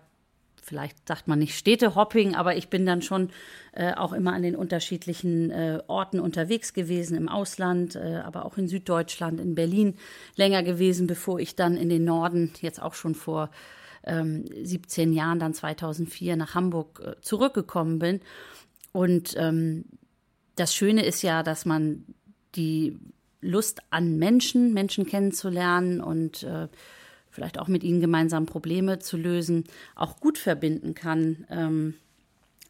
vielleicht 0.64 1.08
sagt 1.08 1.28
man 1.28 1.40
nicht 1.40 1.58
Städtehopping, 1.58 2.36
aber 2.36 2.56
ich 2.56 2.70
bin 2.70 2.86
dann 2.86 3.02
schon 3.02 3.30
äh, 3.74 3.94
auch 3.94 4.14
immer 4.14 4.34
an 4.34 4.42
den 4.42 4.56
unterschiedlichen 4.56 5.52
äh, 5.52 5.80
Orten 5.88 6.20
unterwegs 6.20 6.74
gewesen, 6.74 7.18
im 7.18 7.30
Ausland, 7.30 7.96
äh, 7.96 8.22
aber 8.24 8.46
auch 8.46 8.58
in 8.58 8.68
Süddeutschland, 8.68 9.40
in 9.40 9.56
Berlin 9.56 9.96
länger 10.36 10.64
gewesen, 10.64 11.08
bevor 11.08 11.40
ich 11.40 11.56
dann 11.56 11.76
in 11.76 11.90
den 11.90 12.06
Norden, 12.06 12.54
jetzt 12.62 12.82
auch 12.82 12.94
schon 12.94 13.16
vor 13.16 13.50
ähm, 14.06 14.46
17 14.64 15.14
Jahren, 15.14 15.40
dann 15.40 15.54
2004 15.54 16.36
nach 16.36 16.56
Hamburg 16.56 17.02
äh, 17.06 17.22
zurückgekommen 17.22 18.00
bin. 18.00 18.22
Und 18.92 19.36
ähm, 19.38 19.86
das 20.56 20.74
Schöne 20.76 21.06
ist 21.06 21.22
ja, 21.24 21.44
dass 21.44 21.66
man 21.66 22.06
die 22.56 23.00
Lust 23.42 23.82
an 23.90 24.18
Menschen, 24.18 24.74
Menschen 24.74 25.06
kennenzulernen 25.06 26.00
und 26.00 26.44
äh, 26.44 26.68
vielleicht 27.34 27.60
auch 27.60 27.68
mit 27.68 27.84
ihnen 27.84 28.00
gemeinsam 28.00 28.46
Probleme 28.46 29.00
zu 29.00 29.18
lösen, 29.18 29.66
auch 29.96 30.20
gut 30.20 30.38
verbinden 30.38 30.94
kann 30.94 31.46
ähm, 31.50 31.96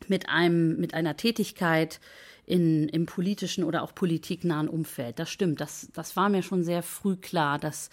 mit 0.08 0.30
einem, 0.30 0.80
mit 0.80 0.94
einer 0.94 1.18
Tätigkeit 1.18 2.00
in, 2.46 2.88
im 2.90 3.06
politischen 3.06 3.64
oder 3.64 3.84
auch 3.84 3.94
politiknahen 3.94 4.70
Umfeld. 4.70 5.20
Das 5.20 5.30
stimmt. 5.30 5.62
Das, 5.62 5.90
das 5.94 6.16
war 6.16 6.30
mir 6.30 6.44
schon 6.44 6.64
sehr 6.64 6.82
früh 6.82 7.18
klar, 7.18 7.60
dass, 7.60 7.90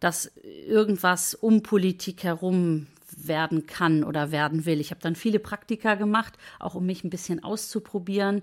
dass 0.00 0.32
irgendwas 0.68 1.34
um 1.34 1.62
Politik 1.62 2.22
herum 2.22 2.86
werden 3.16 3.66
kann 3.66 4.04
oder 4.04 4.30
werden 4.30 4.64
will. 4.64 4.80
Ich 4.80 4.90
habe 4.90 5.00
dann 5.00 5.16
viele 5.16 5.38
Praktika 5.38 5.94
gemacht, 5.94 6.34
auch 6.58 6.74
um 6.74 6.86
mich 6.86 7.04
ein 7.04 7.10
bisschen 7.10 7.42
auszuprobieren 7.42 8.42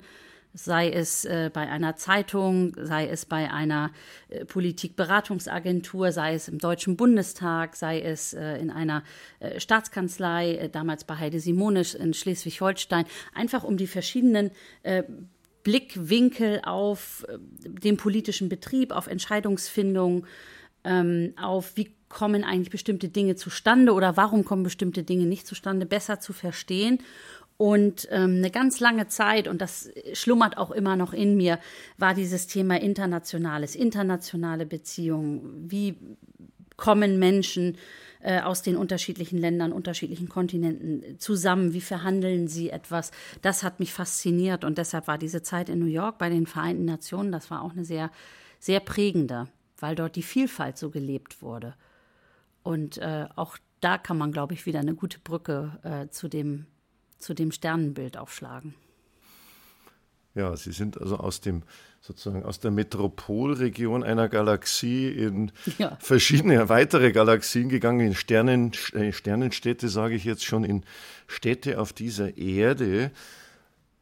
sei 0.54 0.90
es 0.90 1.26
äh, 1.26 1.50
bei 1.52 1.68
einer 1.68 1.96
Zeitung, 1.96 2.76
sei 2.80 3.08
es 3.08 3.26
bei 3.26 3.52
einer 3.52 3.92
äh, 4.30 4.46
Politikberatungsagentur, 4.46 6.12
sei 6.12 6.36
es 6.36 6.48
im 6.48 6.60
Deutschen 6.60 6.96
Bundestag, 6.96 7.76
sei 7.76 8.02
es 8.02 8.34
äh, 8.34 8.58
in 8.58 8.70
einer 8.70 9.04
äh, 9.40 9.60
Staatskanzlei, 9.60 10.56
äh, 10.56 10.70
damals 10.70 11.06
bei 11.06 11.18
Heide 11.18 11.40
Simonisch 11.40 11.96
in 11.96 12.14
Schleswig-Holstein, 12.14 13.06
einfach 13.34 13.64
um 13.64 13.78
die 13.78 13.88
verschiedenen 13.88 14.52
äh, 14.84 15.04
Blickwinkel 15.64 16.62
auf 16.66 17.26
den 17.64 17.96
politischen 17.96 18.50
Betrieb, 18.50 18.92
auf 18.92 19.08
Entscheidungsfindung, 19.08 20.26
ähm, 20.84 21.34
auf 21.42 21.78
wie 21.78 21.96
kommen 22.10 22.44
eigentlich 22.44 22.70
bestimmte 22.70 23.08
Dinge 23.10 23.36
zustande 23.36 23.94
oder 23.94 24.18
warum 24.18 24.46
kommen 24.46 24.64
bestimmte 24.64 25.04
Dinge 25.04 25.26
nicht 25.26 25.48
zustande, 25.48 25.86
besser 25.86 26.20
zu 26.20 26.34
verstehen 26.34 27.00
und 27.64 28.10
ähm, 28.12 28.40
eine 28.40 28.52
ganz 28.52 28.82
lange 28.82 29.08
Zeit, 29.08 29.48
und 29.48 29.62
das 29.62 29.90
schlummert 30.12 30.58
auch 30.58 30.70
immer 30.70 30.98
noch 30.98 31.14
in 31.14 31.38
mir, 31.38 31.60
war 31.98 32.14
dieses 32.14 32.46
Thema 32.46 32.82
Internationales, 32.82 33.74
internationale 33.74 34.66
Beziehungen. 34.66 35.72
Wie 35.72 35.96
kommen 36.76 37.20
Menschen 37.20 37.78
äh, 38.20 38.42
aus 38.42 38.64
den 38.64 38.76
unterschiedlichen 38.76 39.38
Ländern, 39.38 39.72
unterschiedlichen 39.72 40.28
Kontinenten 40.28 41.18
zusammen? 41.20 41.72
Wie 41.72 41.80
verhandeln 41.80 42.50
sie 42.50 42.70
etwas? 42.70 43.12
Das 43.42 43.64
hat 43.64 43.80
mich 43.80 43.94
fasziniert 43.94 44.66
und 44.66 44.78
deshalb 44.78 45.08
war 45.08 45.18
diese 45.18 45.42
Zeit 45.42 45.70
in 45.70 45.80
New 45.80 45.86
York 45.86 46.18
bei 46.18 46.28
den 46.28 46.48
Vereinten 46.48 46.84
Nationen, 46.84 47.32
das 47.32 47.50
war 47.50 47.62
auch 47.62 47.72
eine 47.72 47.86
sehr, 47.86 48.12
sehr 48.60 48.82
prägende, 48.82 49.48
weil 49.80 49.96
dort 49.96 50.18
die 50.18 50.24
Vielfalt 50.24 50.78
so 50.78 50.90
gelebt 50.90 51.42
wurde. 51.42 51.76
Und 52.62 52.98
äh, 52.98 53.26
auch 53.38 53.58
da 53.80 53.98
kann 53.98 54.18
man, 54.18 54.34
glaube 54.34 54.54
ich, 54.54 54.66
wieder 54.66 54.82
eine 54.82 54.96
gute 54.96 55.20
Brücke 55.20 55.80
äh, 55.84 56.10
zu 56.10 56.28
dem 56.28 56.66
zu 57.24 57.34
dem 57.34 57.52
Sternenbild 57.52 58.18
aufschlagen. 58.18 58.76
Ja, 60.36 60.56
Sie 60.56 60.72
sind 60.72 61.00
also 61.00 61.18
aus 61.18 61.42
dem 61.42 61.64
sozusagen 62.02 62.44
aus 62.44 62.60
der 62.60 62.72
Metropolregion 62.72 64.04
einer 64.04 64.28
Galaxie 64.28 65.08
in 65.10 65.52
ja. 65.78 65.98
verschiedene 66.02 66.68
weitere 66.68 67.12
Galaxien 67.12 67.70
gegangen, 67.70 68.02
in 68.02 68.16
Sternen, 68.16 68.74
äh, 68.94 69.14
Sternenstädte, 69.14 69.88
sage 69.88 70.16
ich 70.16 70.26
jetzt 70.26 70.44
schon, 70.44 70.66
in 70.66 70.84
Städte 71.28 71.80
auf 71.80 71.94
dieser 71.94 72.38
Erde. 72.38 73.12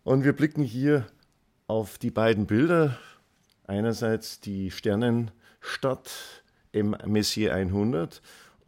Und 0.04 0.24
wir 0.24 0.34
blicken 0.34 0.64
hier 0.64 1.06
auf 1.68 2.00
die 2.00 2.12
beiden 2.12 2.48
Bilder. 2.48 2.98
Einerseits 3.68 4.40
die 4.40 4.72
Sternenstadt 4.72 6.12
im 6.72 6.96
Messier 7.06 7.54
100 7.54 8.22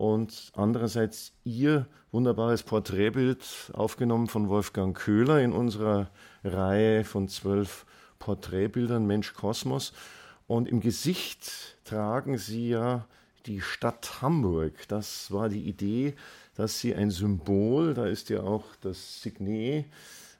und 0.03 0.51
andererseits 0.53 1.31
Ihr 1.45 1.87
wunderbares 2.11 2.63
Porträtbild, 2.63 3.71
aufgenommen 3.71 4.27
von 4.27 4.49
Wolfgang 4.49 4.97
Köhler 4.97 5.39
in 5.39 5.53
unserer 5.53 6.09
Reihe 6.43 7.05
von 7.05 7.29
zwölf 7.29 7.85
Porträtbildern 8.19 9.07
Mensch 9.07 9.33
Kosmos. 9.33 9.93
Und 10.45 10.67
im 10.67 10.81
Gesicht 10.81 11.77
tragen 11.85 12.37
Sie 12.37 12.67
ja 12.67 13.05
die 13.45 13.61
Stadt 13.61 14.21
Hamburg. 14.21 14.73
Das 14.89 15.31
war 15.31 15.47
die 15.47 15.61
Idee, 15.61 16.15
dass 16.55 16.81
Sie 16.81 16.93
ein 16.93 17.09
Symbol, 17.09 17.93
da 17.93 18.05
ist 18.05 18.29
ja 18.29 18.41
auch 18.41 18.65
das 18.81 19.21
Signet 19.21 19.85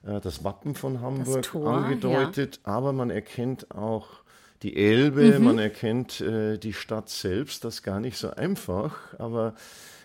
äh, 0.04 0.20
das 0.20 0.44
Wappen 0.44 0.74
von 0.74 1.00
Hamburg 1.00 1.42
Tor, 1.42 1.72
angedeutet, 1.72 2.60
ja. 2.66 2.72
aber 2.74 2.92
man 2.92 3.08
erkennt 3.08 3.70
auch 3.70 4.08
die 4.62 4.76
Elbe, 4.76 5.38
mhm. 5.38 5.44
man 5.44 5.58
erkennt 5.58 6.20
äh, 6.20 6.58
die 6.58 6.72
Stadt 6.72 7.08
selbst, 7.10 7.64
das 7.64 7.76
ist 7.76 7.82
gar 7.82 8.00
nicht 8.00 8.16
so 8.16 8.30
einfach, 8.30 8.96
aber 9.18 9.54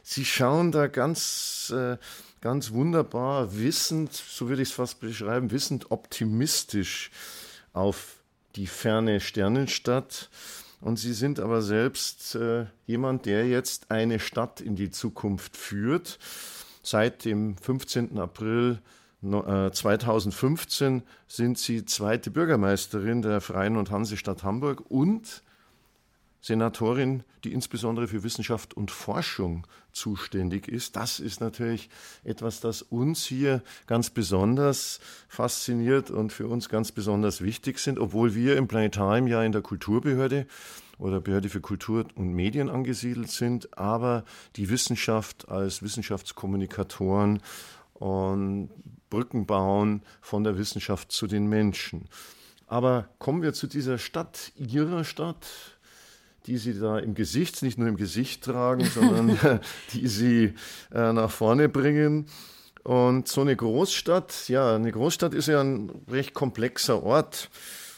sie 0.04 0.26
schauen 0.26 0.72
da 0.72 0.88
ganz, 0.88 1.74
äh, 1.76 1.98
ganz 2.42 2.72
wunderbar, 2.72 3.58
wissend, 3.58 4.14
so 4.14 4.50
würde 4.50 4.62
ich 4.62 4.70
es 4.70 4.76
fast 4.76 5.00
beschreiben, 5.00 5.52
wissend 5.52 5.92
optimistisch 5.92 7.12
auf 7.74 8.18
die 8.56 8.68
ferne 8.68 9.20
Sternenstadt. 9.20 10.30
Und 10.82 10.98
sie 10.98 11.14
sind 11.14 11.40
aber 11.40 11.62
selbst 11.62 12.36
äh, 12.36 12.66
jemand, 12.86 13.26
der 13.26 13.48
jetzt 13.48 13.92
eine 13.92 14.20
Stadt 14.20 14.62
in 14.62 14.76
die 14.76 14.92
Zukunft 14.92 15.58
führt. 15.58 16.20
Seit 16.82 17.26
dem 17.26 17.58
15. 17.58 18.18
April 18.18 18.80
2015 19.22 21.00
äh, 21.00 21.02
sind 21.28 21.58
sie 21.58 21.86
zweite 21.86 22.32
Bürgermeisterin 22.32 23.22
der 23.22 23.42
Freien 23.42 23.76
und 23.76 23.92
Hansestadt 23.92 24.44
Hamburg 24.44 24.90
und 24.90 25.44
Senatorin, 26.42 27.24
die 27.44 27.52
insbesondere 27.52 28.08
für 28.08 28.24
Wissenschaft 28.24 28.74
und 28.74 28.92
Forschung 28.92 29.68
zuständig 29.92 30.70
ist. 30.70 30.96
Das 30.96 31.20
ist 31.20 31.42
natürlich 31.42 31.90
etwas, 32.24 32.62
das 32.62 32.82
uns 32.82 33.26
hier 33.26 33.62
ganz 33.88 34.10
besonders 34.10 35.02
fasziniert 35.28 36.12
und 36.12 36.32
für 36.32 36.48
uns 36.48 36.70
ganz 36.70 36.94
besonders 36.94 37.42
wichtig 37.42 37.80
sind, 37.80 38.00
obwohl 38.00 38.36
wir 38.36 38.56
im 38.56 38.70
Planetarium 38.70 39.28
ja 39.28 39.44
in 39.44 39.52
der 39.52 39.62
Kulturbehörde 39.62 40.48
oder 40.98 41.20
Behörde 41.20 41.50
für 41.50 41.62
Kultur 41.62 42.06
und 42.16 42.34
Medien 42.34 42.70
angesiedelt 42.70 43.30
sind, 43.30 43.78
aber 43.78 44.24
die 44.56 44.70
Wissenschaft 44.70 45.50
als 45.50 45.84
Wissenschaftskommunikatoren 45.84 47.42
und 47.96 48.70
Brücken 49.10 49.46
bauen 49.46 50.04
von 50.22 50.44
der 50.44 50.58
Wissenschaft 50.58 51.12
zu 51.12 51.28
den 51.28 51.48
Menschen. 51.48 52.08
Aber 52.68 53.10
kommen 53.18 53.42
wir 53.42 53.54
zu 53.54 53.68
dieser 53.68 53.98
Stadt, 53.98 54.52
Ihrer 54.56 55.04
Stadt, 55.04 55.48
die 56.46 56.58
Sie 56.58 56.80
da 56.80 57.00
im 57.00 57.16
Gesicht, 57.16 57.62
nicht 57.64 57.78
nur 57.78 57.88
im 57.88 57.98
Gesicht 57.98 58.44
tragen, 58.44 58.86
sondern 58.94 59.60
die 59.94 60.08
Sie 60.08 60.54
äh, 60.94 61.14
nach 61.14 61.32
vorne 61.32 61.70
bringen. 61.70 62.28
Und 62.84 63.28
so 63.28 63.42
eine 63.42 63.56
Großstadt, 63.56 64.48
ja, 64.48 64.76
eine 64.76 64.92
Großstadt 64.92 65.34
ist 65.34 65.48
ja 65.48 65.62
ein 65.62 65.92
recht 66.10 66.34
komplexer 66.34 67.04
Ort. 67.04 67.50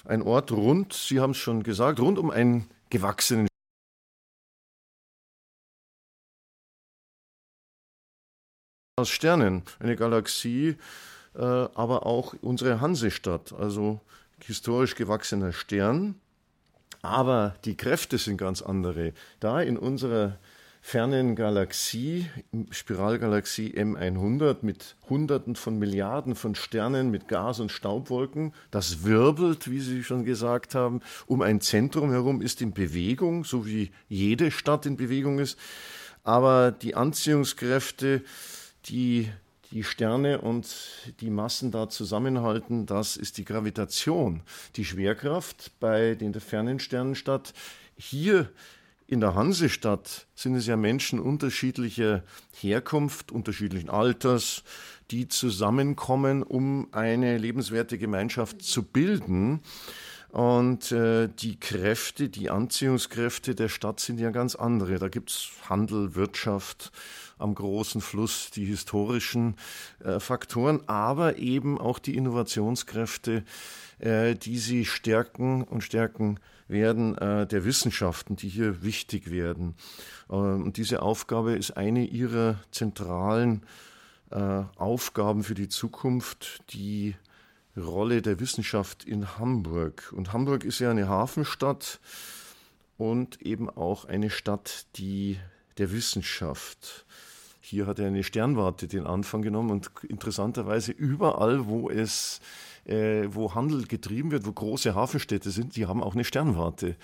Ein 0.05 0.23
Ort 0.23 0.51
rund, 0.51 0.93
Sie 0.93 1.19
haben 1.19 1.31
es 1.31 1.37
schon 1.37 1.63
gesagt, 1.63 1.99
rund 1.99 2.17
um 2.17 2.31
einen 2.31 2.67
gewachsenen 2.89 3.47
aus 9.01 9.09
Sternen, 9.09 9.63
eine 9.79 9.95
Galaxie, 9.95 10.75
äh, 11.35 11.41
aber 11.41 12.05
auch 12.05 12.35
unsere 12.41 12.81
Hansestadt, 12.81 13.53
also 13.53 13.99
historisch 14.43 14.95
gewachsener 14.95 15.53
Stern. 15.53 16.15
Aber 17.01 17.55
die 17.65 17.75
Kräfte 17.75 18.19
sind 18.19 18.37
ganz 18.37 18.61
andere. 18.61 19.13
Da 19.39 19.59
in 19.59 19.77
unserer 19.77 20.37
fernen 20.81 21.35
Galaxie, 21.35 22.27
Spiralgalaxie 22.69 23.73
M100 23.75 24.57
mit 24.61 24.95
Hunderten 25.09 25.55
von 25.55 25.79
Milliarden 25.79 26.35
von 26.35 26.53
Sternen, 26.53 27.09
mit 27.09 27.27
Gas- 27.27 27.59
und 27.59 27.71
Staubwolken, 27.71 28.53
das 28.69 29.03
wirbelt, 29.03 29.69
wie 29.69 29.79
Sie 29.79 30.03
schon 30.03 30.25
gesagt 30.25 30.75
haben, 30.75 31.01
um 31.25 31.41
ein 31.41 31.61
Zentrum 31.61 32.11
herum, 32.11 32.41
ist 32.41 32.61
in 32.61 32.73
Bewegung, 32.73 33.45
so 33.45 33.65
wie 33.65 33.91
jede 34.09 34.51
Stadt 34.51 34.85
in 34.85 34.95
Bewegung 34.95 35.39
ist. 35.39 35.57
Aber 36.23 36.71
die 36.71 36.93
Anziehungskräfte 36.93 38.23
die 38.85 39.29
die 39.71 39.83
Sterne 39.83 40.41
und 40.41 40.67
die 41.21 41.29
Massen 41.29 41.71
da 41.71 41.87
zusammenhalten, 41.89 42.85
das 42.85 43.15
ist 43.15 43.37
die 43.37 43.45
Gravitation, 43.45 44.41
die 44.75 44.85
Schwerkraft 44.85 45.71
bei 45.79 46.15
den 46.15 46.33
fernen 46.33 46.79
Sternen 46.79 47.15
statt. 47.15 47.53
Hier 47.95 48.49
in 49.07 49.19
der 49.21 49.35
Hansestadt 49.35 50.27
sind 50.35 50.55
es 50.55 50.67
ja 50.67 50.77
Menschen 50.77 51.19
unterschiedlicher 51.19 52.23
Herkunft, 52.59 53.31
unterschiedlichen 53.31 53.89
Alters, 53.89 54.63
die 55.09 55.27
zusammenkommen, 55.27 56.43
um 56.43 56.87
eine 56.91 57.37
lebenswerte 57.37 57.97
Gemeinschaft 57.97 58.61
zu 58.61 58.83
bilden. 58.83 59.61
Und 60.29 60.93
äh, 60.93 61.27
die 61.27 61.59
Kräfte, 61.59 62.29
die 62.29 62.49
Anziehungskräfte 62.49 63.53
der 63.53 63.67
Stadt 63.67 63.99
sind 63.99 64.17
ja 64.17 64.29
ganz 64.29 64.55
andere. 64.55 64.97
Da 64.97 65.09
gibt 65.09 65.29
es 65.31 65.49
Handel, 65.69 66.15
Wirtschaft, 66.15 66.93
am 67.41 67.55
großen 67.55 68.01
Fluss, 68.01 68.51
die 68.51 68.65
historischen 68.65 69.55
äh, 70.03 70.19
Faktoren, 70.19 70.81
aber 70.87 71.37
eben 71.37 71.79
auch 71.79 71.99
die 71.99 72.15
Innovationskräfte, 72.15 73.43
äh, 73.99 74.35
die 74.35 74.57
sie 74.57 74.85
stärken 74.85 75.63
und 75.63 75.81
stärken 75.81 76.39
werden 76.67 77.17
äh, 77.17 77.45
der 77.45 77.65
Wissenschaften, 77.65 78.35
die 78.35 78.49
hier 78.49 78.81
wichtig 78.83 79.29
werden. 79.29 79.75
Äh, 80.29 80.35
und 80.35 80.77
diese 80.77 81.01
Aufgabe 81.01 81.53
ist 81.53 81.77
eine 81.77 82.05
ihrer 82.05 82.59
zentralen 82.71 83.63
äh, 84.31 84.63
Aufgaben 84.77 85.43
für 85.43 85.55
die 85.55 85.69
Zukunft, 85.69 86.63
die 86.73 87.15
Rolle 87.77 88.21
der 88.21 88.39
Wissenschaft 88.39 89.03
in 89.03 89.37
Hamburg. 89.37 90.13
Und 90.15 90.33
Hamburg 90.33 90.63
ist 90.63 90.79
ja 90.79 90.91
eine 90.91 91.07
Hafenstadt 91.07 91.99
und 92.97 93.41
eben 93.41 93.69
auch 93.69 94.05
eine 94.05 94.29
Stadt, 94.29 94.85
die 94.95 95.37
der 95.77 95.91
Wissenschaft 95.91 97.05
hier 97.71 97.87
hat 97.87 97.99
er 97.99 98.07
eine 98.07 98.23
Sternwarte 98.23 98.87
den 98.87 99.07
Anfang 99.07 99.41
genommen 99.41 99.71
und 99.71 99.91
interessanterweise 100.07 100.91
überall, 100.91 101.67
wo 101.67 101.89
es 101.89 102.41
äh, 102.85 103.27
wo 103.29 103.55
Handel 103.55 103.85
getrieben 103.85 104.31
wird, 104.31 104.45
wo 104.45 104.51
große 104.51 104.93
Hafenstädte 104.93 105.51
sind, 105.51 105.77
die 105.77 105.85
haben 105.85 106.03
auch 106.03 106.13
eine 106.13 106.25
Sternwarte. 106.25 106.97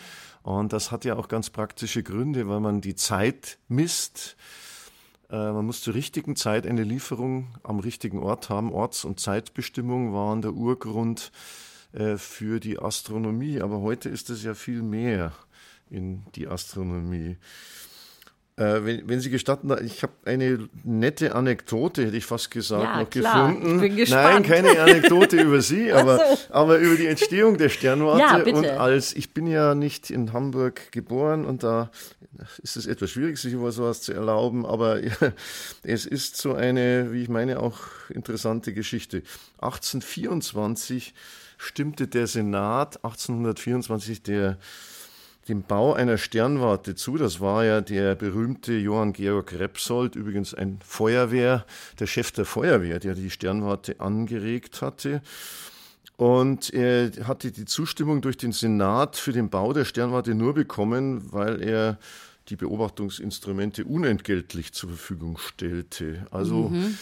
Und 0.43 0.73
das 0.73 0.91
hat 0.91 1.05
ja 1.05 1.15
auch 1.15 1.29
ganz 1.29 1.49
praktische 1.49 2.03
Gründe, 2.03 2.49
weil 2.49 2.59
man 2.59 2.81
die 2.81 2.95
Zeit 2.95 3.59
misst. 3.69 4.35
Äh, 5.29 5.35
man 5.35 5.65
muss 5.65 5.81
zur 5.81 5.93
richtigen 5.93 6.35
Zeit 6.35 6.67
eine 6.67 6.83
Lieferung 6.83 7.55
am 7.63 7.79
richtigen 7.79 8.19
Ort 8.19 8.49
haben. 8.49 8.73
Orts- 8.73 9.05
und 9.05 9.21
Zeitbestimmung 9.21 10.13
waren 10.13 10.41
der 10.41 10.53
Urgrund 10.53 11.31
äh, 11.93 12.17
für 12.17 12.59
die 12.59 12.77
Astronomie. 12.77 13.61
Aber 13.61 13.79
heute 13.79 14.09
ist 14.09 14.29
es 14.29 14.43
ja 14.43 14.53
viel 14.53 14.81
mehr 14.81 15.31
in 15.89 16.25
die 16.35 16.47
Astronomie. 16.47 17.37
Äh, 18.57 18.83
wenn, 18.85 19.07
wenn, 19.07 19.19
Sie 19.19 19.29
gestatten, 19.29 19.71
ich 19.85 20.01
habe 20.01 20.13
eine 20.25 20.67
nette 20.83 21.35
Anekdote, 21.35 22.07
hätte 22.07 22.17
ich 22.17 22.25
fast 22.25 22.49
gesagt, 22.49 22.83
ja, 22.83 23.01
noch 23.01 23.09
klar. 23.09 23.49
gefunden. 23.53 23.75
Ich 23.75 23.81
bin 23.81 23.95
gespannt. 23.97 24.33
Nein, 24.33 24.43
keine 24.43 24.81
Anekdote 24.81 25.35
über 25.43 25.61
Sie, 25.61 25.93
aber, 25.93 26.17
so. 26.17 26.23
aber 26.53 26.79
über 26.79 26.95
die 26.95 27.05
Entstehung 27.05 27.59
der 27.59 27.69
Sternwarte. 27.69 28.19
Ja, 28.19 28.39
bitte. 28.39 28.57
Und 28.57 28.65
als 28.65 29.15
ich 29.15 29.31
bin 29.35 29.45
ja 29.45 29.75
nicht 29.75 30.09
in 30.09 30.33
Hamburg 30.33 30.91
geboren 30.91 31.45
und 31.45 31.61
da 31.61 31.91
ist 32.63 32.77
es 32.77 32.87
etwas 32.87 33.11
schwierig, 33.11 33.37
sich 33.37 33.53
über 33.53 33.71
sowas 33.71 34.01
zu 34.01 34.13
erlauben, 34.13 34.65
aber 34.65 35.03
ja, 35.03 35.13
es 35.83 36.07
ist 36.07 36.37
so 36.37 36.55
eine, 36.55 37.13
wie 37.13 37.21
ich 37.21 37.29
meine, 37.29 37.59
auch 37.59 37.79
interessante 38.09 38.73
Geschichte. 38.73 39.21
1824 39.59 41.13
stimmte 41.59 42.07
der 42.07 42.25
Senat, 42.25 42.97
1824 43.03 44.23
der 44.23 44.57
dem 45.47 45.63
Bau 45.63 45.93
einer 45.93 46.17
Sternwarte 46.17 46.95
zu. 46.95 47.17
Das 47.17 47.39
war 47.39 47.65
ja 47.65 47.81
der 47.81 48.15
berühmte 48.15 48.73
Johann 48.73 49.13
Georg 49.13 49.53
Repsold, 49.53 50.15
übrigens 50.15 50.53
ein 50.53 50.79
Feuerwehr, 50.85 51.65
der 51.99 52.07
Chef 52.07 52.31
der 52.31 52.45
Feuerwehr, 52.45 52.99
der 52.99 53.15
die 53.15 53.29
Sternwarte 53.29 53.99
angeregt 53.99 54.81
hatte. 54.81 55.21
Und 56.17 56.73
er 56.73 57.11
hatte 57.27 57.51
die 57.51 57.65
Zustimmung 57.65 58.21
durch 58.21 58.37
den 58.37 58.51
Senat 58.51 59.15
für 59.15 59.31
den 59.31 59.49
Bau 59.49 59.71
der 59.71 59.85
Sternwarte 59.85 60.33
nur 60.33 60.53
bekommen, 60.53 61.31
weil 61.31 61.61
er 61.61 61.99
die 62.49 62.55
Beobachtungsinstrumente 62.55 63.85
unentgeltlich 63.85 64.73
zur 64.73 64.89
Verfügung 64.89 65.37
stellte. 65.37 66.25
Also 66.31 66.69
mhm. 66.69 66.97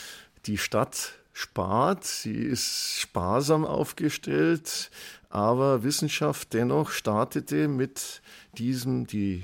die 0.45 0.57
Stadt 0.57 1.13
spart, 1.35 2.05
sie 2.05 2.33
ist 2.33 2.97
sparsam 2.97 3.65
aufgestellt, 3.65 4.89
aber 5.29 5.83
Wissenschaft 5.83 6.53
dennoch 6.53 6.91
startete 6.91 7.67
mit 7.67 8.21
diesem, 8.57 9.05
die 9.05 9.43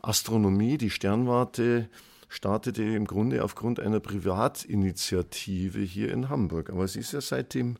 Astronomie, 0.00 0.78
die 0.78 0.90
Sternwarte, 0.90 1.88
startete 2.28 2.82
im 2.82 3.06
Grunde 3.06 3.44
aufgrund 3.44 3.78
einer 3.78 4.00
Privatinitiative 4.00 5.78
hier 5.78 6.12
in 6.12 6.28
Hamburg. 6.28 6.70
Aber 6.70 6.88
sie 6.88 6.98
ist 6.98 7.12
ja 7.12 7.20
seitdem 7.20 7.76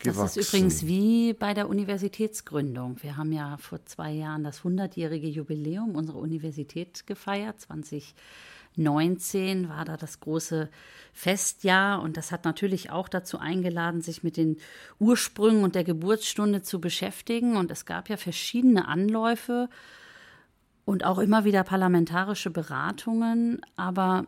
gewachsen. 0.00 0.20
Das 0.20 0.36
ist 0.36 0.48
übrigens 0.48 0.84
wie 0.84 1.34
bei 1.34 1.54
der 1.54 1.68
Universitätsgründung. 1.68 3.00
Wir 3.00 3.16
haben 3.16 3.30
ja 3.30 3.58
vor 3.58 3.78
zwei 3.86 4.10
Jahren 4.10 4.42
das 4.42 4.62
100-jährige 4.62 5.28
Jubiläum 5.28 5.94
unserer 5.94 6.18
Universität 6.18 7.06
gefeiert, 7.06 7.60
20 7.60 8.12
19 8.76 9.68
war 9.68 9.84
da 9.84 9.96
das 9.96 10.20
große 10.20 10.68
Festjahr 11.12 12.00
und 12.00 12.16
das 12.16 12.32
hat 12.32 12.44
natürlich 12.44 12.90
auch 12.90 13.08
dazu 13.08 13.38
eingeladen, 13.38 14.00
sich 14.00 14.22
mit 14.22 14.36
den 14.36 14.56
Ursprüngen 14.98 15.62
und 15.62 15.74
der 15.74 15.84
Geburtsstunde 15.84 16.62
zu 16.62 16.80
beschäftigen. 16.80 17.56
Und 17.56 17.70
es 17.70 17.84
gab 17.84 18.08
ja 18.08 18.16
verschiedene 18.16 18.88
Anläufe 18.88 19.68
und 20.84 21.04
auch 21.04 21.18
immer 21.18 21.44
wieder 21.44 21.64
parlamentarische 21.64 22.50
Beratungen. 22.50 23.60
Aber 23.76 24.26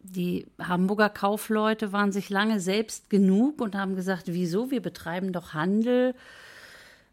die 0.00 0.46
Hamburger 0.58 1.08
Kaufleute 1.08 1.92
waren 1.92 2.12
sich 2.12 2.30
lange 2.30 2.60
selbst 2.60 3.10
genug 3.10 3.60
und 3.60 3.76
haben 3.76 3.94
gesagt, 3.94 4.24
wieso, 4.26 4.70
wir 4.70 4.82
betreiben 4.82 5.32
doch 5.32 5.54
Handel. 5.54 6.14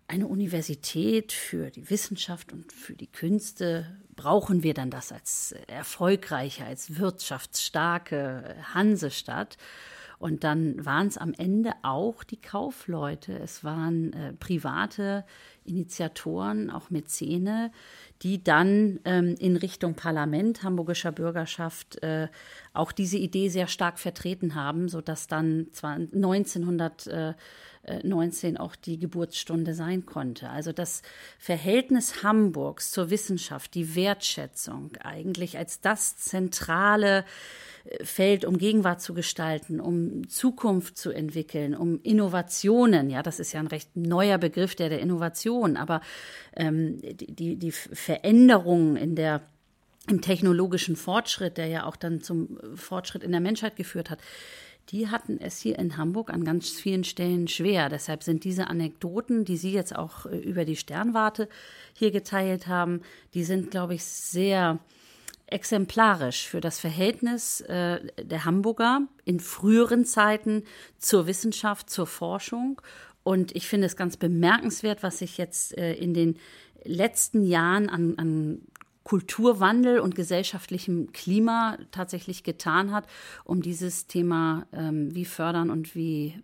Eine 0.07 0.27
Universität 0.27 1.31
für 1.31 1.69
die 1.69 1.89
Wissenschaft 1.89 2.51
und 2.51 2.73
für 2.73 2.93
die 2.93 3.07
Künste, 3.07 3.85
brauchen 4.21 4.61
wir 4.61 4.75
dann 4.75 4.91
das 4.91 5.11
als 5.11 5.55
erfolgreiche, 5.65 6.63
als 6.63 6.99
wirtschaftsstarke 6.99 8.55
Hansestadt? 8.73 9.57
Und 10.19 10.43
dann 10.43 10.85
waren 10.85 11.07
es 11.07 11.17
am 11.17 11.33
Ende 11.33 11.71
auch 11.81 12.23
die 12.23 12.39
Kaufleute. 12.39 13.33
Es 13.39 13.63
waren 13.63 14.13
äh, 14.13 14.33
private 14.33 15.25
Initiatoren, 15.63 16.69
auch 16.69 16.91
Mäzene, 16.91 17.71
die 18.21 18.43
dann 18.43 18.99
ähm, 19.05 19.33
in 19.39 19.57
Richtung 19.57 19.95
Parlament, 19.95 20.61
hamburgischer 20.61 21.11
Bürgerschaft, 21.11 22.03
äh, 22.03 22.27
auch 22.73 22.91
diese 22.91 23.17
Idee 23.17 23.49
sehr 23.49 23.65
stark 23.65 23.97
vertreten 23.97 24.53
haben, 24.53 24.89
sodass 24.89 25.25
dann 25.25 25.65
1919 27.83 28.57
auch 28.57 28.75
die 28.75 28.99
Geburtsstunde 28.99 29.73
sein 29.73 30.05
konnte. 30.05 30.49
Also 30.49 30.71
das 30.71 31.01
Verhältnis 31.39 32.23
Hamburgs 32.23 32.91
zur 32.91 33.09
Wissenschaft, 33.09 33.73
die 33.73 33.95
Wertschätzung 33.95 34.91
eigentlich 35.01 35.57
als 35.57 35.81
das 35.81 36.17
zentrale 36.17 37.25
Feld, 38.03 38.45
um 38.45 38.57
Gegenwart 38.59 39.01
zu 39.01 39.13
gestalten, 39.13 39.79
um 39.79 40.29
Zukunft 40.29 40.97
zu 40.97 41.11
entwickeln, 41.11 41.75
um 41.75 41.99
Innovationen. 42.03 43.09
Ja, 43.09 43.23
das 43.23 43.39
ist 43.39 43.53
ja 43.53 43.59
ein 43.59 43.67
recht 43.67 43.95
neuer 43.95 44.37
Begriff, 44.37 44.75
der 44.75 44.89
der 44.89 44.99
Innovation, 44.99 45.77
aber 45.77 46.01
ähm, 46.55 47.01
die, 47.01 47.55
die 47.55 47.71
Veränderungen 47.71 48.95
in 48.97 49.15
der 49.15 49.41
im 50.07 50.21
technologischen 50.21 50.95
Fortschritt, 50.95 51.57
der 51.57 51.67
ja 51.67 51.85
auch 51.85 51.95
dann 51.95 52.21
zum 52.21 52.57
Fortschritt 52.75 53.23
in 53.23 53.31
der 53.31 53.39
Menschheit 53.39 53.75
geführt 53.75 54.09
hat, 54.09 54.19
die 54.89 55.07
hatten 55.07 55.39
es 55.39 55.59
hier 55.59 55.79
in 55.79 55.97
Hamburg 55.97 56.29
an 56.31 56.43
ganz 56.43 56.69
vielen 56.69 57.03
Stellen 57.03 57.47
schwer. 57.47 57.89
Deshalb 57.89 58.23
sind 58.23 58.43
diese 58.43 58.67
Anekdoten, 58.67 59.45
die 59.45 59.57
Sie 59.57 59.71
jetzt 59.71 59.95
auch 59.95 60.25
äh, 60.25 60.37
über 60.37 60.65
die 60.65 60.75
Sternwarte 60.75 61.47
hier 61.93 62.11
geteilt 62.11 62.67
haben, 62.67 63.01
die 63.33 63.43
sind, 63.43 63.71
glaube 63.71 63.93
ich, 63.93 64.03
sehr 64.03 64.79
exemplarisch 65.47 66.47
für 66.47 66.61
das 66.61 66.79
Verhältnis 66.79 67.61
äh, 67.61 67.99
der 68.21 68.45
Hamburger 68.45 69.01
in 69.25 69.39
früheren 69.39 70.05
Zeiten 70.05 70.63
zur 70.97 71.27
Wissenschaft, 71.27 71.89
zur 71.89 72.07
Forschung. 72.07 72.81
Und 73.23 73.55
ich 73.55 73.67
finde 73.67 73.87
es 73.87 73.95
ganz 73.95 74.17
bemerkenswert, 74.17 75.03
was 75.03 75.19
sich 75.19 75.37
jetzt 75.37 75.77
äh, 75.77 75.93
in 75.93 76.13
den 76.13 76.37
letzten 76.83 77.43
Jahren 77.43 77.89
an, 77.89 78.17
an 78.17 78.61
Kulturwandel 79.03 79.99
und 79.99 80.15
gesellschaftlichem 80.15 81.11
Klima 81.11 81.77
tatsächlich 81.91 82.43
getan 82.43 82.91
hat, 82.91 83.07
um 83.43 83.61
dieses 83.61 84.07
Thema 84.07 84.67
ähm, 84.73 85.13
wie 85.15 85.25
fördern 85.25 85.69
und 85.69 85.95
wie 85.95 86.35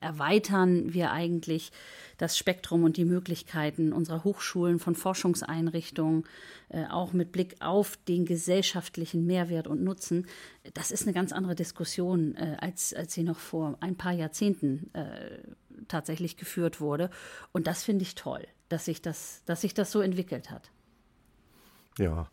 erweitern 0.00 0.94
wir 0.94 1.10
eigentlich 1.10 1.72
das 2.18 2.38
Spektrum 2.38 2.84
und 2.84 2.96
die 2.96 3.04
Möglichkeiten 3.04 3.92
unserer 3.92 4.24
Hochschulen 4.24 4.78
von 4.78 4.94
Forschungseinrichtungen, 4.94 6.24
äh, 6.68 6.86
auch 6.86 7.12
mit 7.12 7.32
Blick 7.32 7.56
auf 7.60 7.98
den 8.08 8.24
gesellschaftlichen 8.24 9.26
Mehrwert 9.26 9.66
und 9.66 9.82
Nutzen. 9.82 10.26
Das 10.74 10.90
ist 10.90 11.02
eine 11.02 11.12
ganz 11.12 11.32
andere 11.32 11.54
Diskussion, 11.54 12.36
äh, 12.36 12.56
als, 12.60 12.94
als 12.94 13.14
sie 13.14 13.22
noch 13.22 13.38
vor 13.38 13.76
ein 13.80 13.96
paar 13.96 14.12
Jahrzehnten 14.12 14.90
äh, 14.94 15.38
tatsächlich 15.88 16.36
geführt 16.36 16.80
wurde. 16.80 17.10
Und 17.52 17.66
das 17.66 17.84
finde 17.84 18.02
ich 18.02 18.14
toll, 18.14 18.46
dass 18.68 18.84
sich 18.84 19.02
das, 19.02 19.42
dass 19.46 19.60
sich 19.60 19.74
das 19.74 19.90
so 19.90 20.00
entwickelt 20.00 20.50
hat. 20.50 20.70
Ja, 21.98 22.28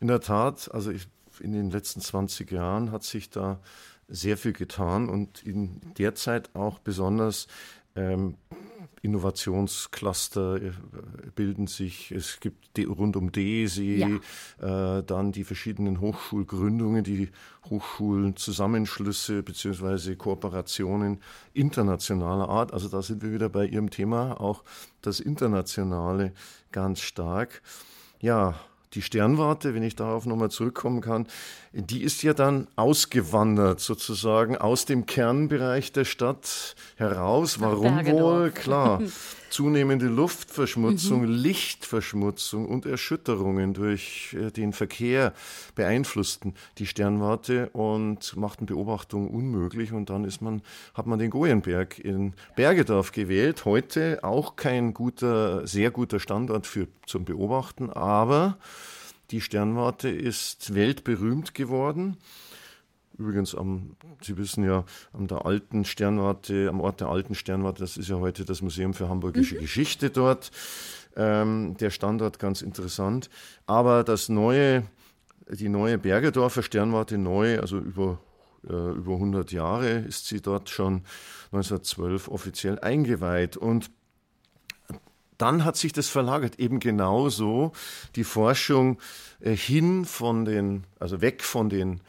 in 0.00 0.08
der 0.08 0.20
Tat, 0.20 0.70
also 0.72 0.90
ich, 0.90 1.08
in 1.40 1.52
den 1.52 1.70
letzten 1.70 2.00
20 2.00 2.50
Jahren 2.50 2.92
hat 2.92 3.02
sich 3.02 3.30
da 3.30 3.60
sehr 4.08 4.36
viel 4.36 4.52
getan 4.52 5.08
und 5.08 5.42
in 5.44 5.80
der 5.98 6.14
Zeit 6.14 6.54
auch 6.54 6.78
besonders 6.78 7.46
ähm, 7.94 8.36
Innovationscluster 9.02 10.56
äh, 10.62 10.72
bilden 11.34 11.66
sich. 11.66 12.10
Es 12.10 12.40
gibt 12.40 12.76
die, 12.76 12.84
rund 12.84 13.16
um 13.16 13.32
DESI, 13.32 14.20
ja. 14.60 14.98
äh, 14.98 15.02
dann 15.02 15.32
die 15.32 15.44
verschiedenen 15.44 16.00
Hochschulgründungen, 16.00 17.04
die 17.04 17.30
Hochschulzusammenschlüsse 17.68 19.42
bzw. 19.42 20.16
Kooperationen 20.16 21.20
internationaler 21.52 22.48
Art. 22.48 22.72
Also 22.72 22.88
da 22.88 23.02
sind 23.02 23.22
wir 23.22 23.32
wieder 23.32 23.48
bei 23.48 23.66
Ihrem 23.66 23.90
Thema, 23.90 24.40
auch 24.40 24.64
das 25.02 25.20
Internationale 25.20 26.32
ganz 26.72 27.00
stark. 27.00 27.62
Ja, 28.20 28.58
die 28.94 29.02
Sternwarte, 29.02 29.74
wenn 29.74 29.82
ich 29.82 29.96
darauf 29.96 30.26
nochmal 30.26 30.50
zurückkommen 30.50 31.00
kann, 31.00 31.26
die 31.72 32.02
ist 32.02 32.22
ja 32.22 32.34
dann 32.34 32.66
ausgewandert 32.76 33.80
sozusagen 33.80 34.56
aus 34.56 34.84
dem 34.84 35.06
Kernbereich 35.06 35.92
der 35.92 36.04
Stadt 36.04 36.74
heraus. 36.96 37.60
Warum 37.60 38.04
wohl? 38.06 38.50
Klar, 38.50 39.02
zunehmende 39.50 40.06
Luftverschmutzung, 40.06 41.22
mhm. 41.22 41.32
Lichtverschmutzung 41.32 42.66
und 42.66 42.86
Erschütterungen 42.86 43.74
durch 43.74 44.34
äh, 44.38 44.50
den 44.50 44.72
Verkehr 44.72 45.32
beeinflussten 45.74 46.54
die 46.78 46.86
Sternwarte 46.86 47.68
und 47.70 48.36
machten 48.36 48.66
Beobachtungen 48.66 49.28
unmöglich. 49.28 49.92
Und 49.92 50.10
dann 50.10 50.24
ist 50.24 50.40
man, 50.40 50.62
hat 50.94 51.06
man 51.06 51.18
den 51.18 51.30
Goyenberg 51.30 51.98
in 51.98 52.34
Bergedorf 52.56 53.12
gewählt. 53.12 53.64
Heute 53.64 54.20
auch 54.22 54.56
kein 54.56 54.94
guter, 54.94 55.66
sehr 55.66 55.90
guter 55.90 56.20
Standort 56.20 56.66
für, 56.66 56.88
zum 57.06 57.24
Beobachten, 57.24 57.90
aber 57.90 58.58
die 59.30 59.40
Sternwarte 59.40 60.08
ist 60.08 60.74
weltberühmt 60.74 61.54
geworden. 61.54 62.16
Übrigens 63.18 63.54
am, 63.54 63.96
Sie 64.20 64.36
wissen 64.36 64.64
ja, 64.64 64.84
am 65.12 65.26
der 65.26 65.44
alten 65.44 65.84
Sternwarte, 65.84 66.68
am 66.68 66.80
Ort 66.80 67.00
der 67.00 67.08
alten 67.08 67.34
Sternwarte, 67.34 67.80
das 67.80 67.96
ist 67.96 68.08
ja 68.08 68.16
heute 68.16 68.44
das 68.44 68.62
Museum 68.62 68.94
für 68.94 69.08
Hamburgische 69.08 69.56
mhm. 69.56 69.60
Geschichte 69.60 70.10
dort. 70.10 70.50
Ähm, 71.16 71.76
der 71.78 71.90
Standort 71.90 72.38
ganz 72.38 72.62
interessant. 72.62 73.28
Aber 73.66 74.04
das 74.04 74.28
neue, 74.28 74.84
die 75.50 75.68
neue 75.68 75.98
Bergedorfer 75.98 76.62
Sternwarte 76.62 77.18
neu, 77.18 77.58
also 77.58 77.78
über 77.78 78.20
äh, 78.64 78.90
über 78.92 79.14
100 79.14 79.52
Jahre 79.52 79.90
ist 79.90 80.26
sie 80.26 80.40
dort 80.40 80.70
schon 80.70 81.02
1912 81.52 82.28
offiziell 82.28 82.78
eingeweiht. 82.78 83.56
Und 83.56 83.90
dann 85.38 85.64
hat 85.64 85.76
sich 85.76 85.92
das 85.92 86.08
verlagert, 86.08 86.58
eben 86.58 86.80
genauso 86.80 87.72
die 88.16 88.24
Forschung 88.24 88.98
äh, 89.40 89.54
hin 89.54 90.04
von 90.04 90.44
den, 90.44 90.84
also 90.98 91.20
weg 91.20 91.42
von 91.42 91.68
den 91.68 92.00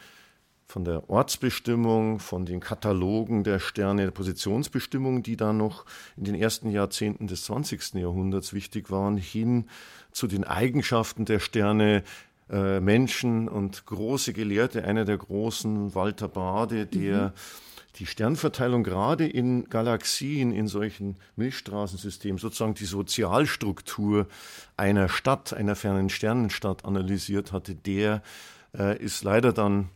von 0.69 0.85
der 0.85 1.09
Ortsbestimmung, 1.09 2.19
von 2.19 2.45
den 2.45 2.59
Katalogen 2.59 3.43
der 3.43 3.57
Sterne, 3.57 4.03
der 4.03 4.11
Positionsbestimmung, 4.11 5.23
die 5.23 5.35
da 5.35 5.51
noch 5.51 5.83
in 6.15 6.25
den 6.25 6.35
ersten 6.35 6.69
Jahrzehnten 6.69 7.25
des 7.25 7.45
20. 7.45 7.95
Jahrhunderts 7.95 8.53
wichtig 8.53 8.91
waren, 8.91 9.17
hin 9.17 9.65
zu 10.11 10.27
den 10.27 10.43
Eigenschaften 10.43 11.25
der 11.25 11.39
Sterne, 11.39 12.03
äh, 12.51 12.79
Menschen 12.79 13.49
und 13.49 13.87
große 13.87 14.31
Gelehrte, 14.31 14.83
einer 14.83 15.05
der 15.05 15.17
großen, 15.17 15.95
Walter 15.95 16.27
Bade, 16.27 16.85
der 16.85 17.29
mhm 17.29 17.31
die 17.95 18.05
Sternverteilung 18.05 18.83
gerade 18.83 19.27
in 19.27 19.67
Galaxien, 19.67 20.53
in 20.53 20.67
solchen 20.67 21.17
Milchstraßensystemen, 21.35 22.37
sozusagen 22.37 22.75
die 22.75 22.85
Sozialstruktur 22.85 24.27
einer 24.77 25.09
Stadt, 25.09 25.53
einer 25.53 25.75
fernen 25.75 26.09
Sternenstadt 26.09 26.85
analysiert 26.85 27.51
hatte, 27.51 27.75
der 27.75 28.21
äh, 28.77 28.97
ist 28.97 29.23
leider 29.23 29.51
dann 29.51 29.89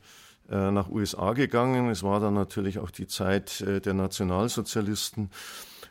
nach 0.54 0.90
USA 0.90 1.34
gegangen. 1.34 1.90
Es 1.90 2.04
war 2.04 2.20
dann 2.20 2.34
natürlich 2.34 2.80
auch 2.80 2.92
die 2.92 3.08
Zeit 3.08 3.62
äh, 3.62 3.82
der 3.82 3.94
Nationalsozialisten 3.94 5.30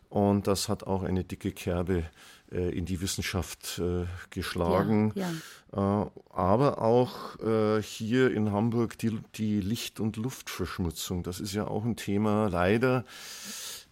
und 0.08 0.46
das 0.46 0.68
hat 0.68 0.84
auch 0.84 1.02
eine 1.02 1.24
dicke 1.24 1.52
Kerbe 1.52 2.04
äh, 2.52 2.76
in 2.76 2.84
die 2.84 3.00
Wissenschaft 3.00 3.78
äh, 3.78 4.04
geschlagen. 4.30 5.12
Ja, 5.14 5.30
ja. 5.74 6.02
Äh, 6.02 6.06
aber 6.34 6.82
auch 6.82 7.36
hier 7.82 8.30
in 8.30 8.52
Hamburg 8.52 8.98
die, 8.98 9.18
die 9.34 9.60
Licht- 9.60 10.00
und 10.00 10.16
Luftverschmutzung. 10.16 11.22
Das 11.22 11.40
ist 11.40 11.54
ja 11.54 11.66
auch 11.66 11.84
ein 11.84 11.96
Thema, 11.96 12.48
leider 12.48 13.04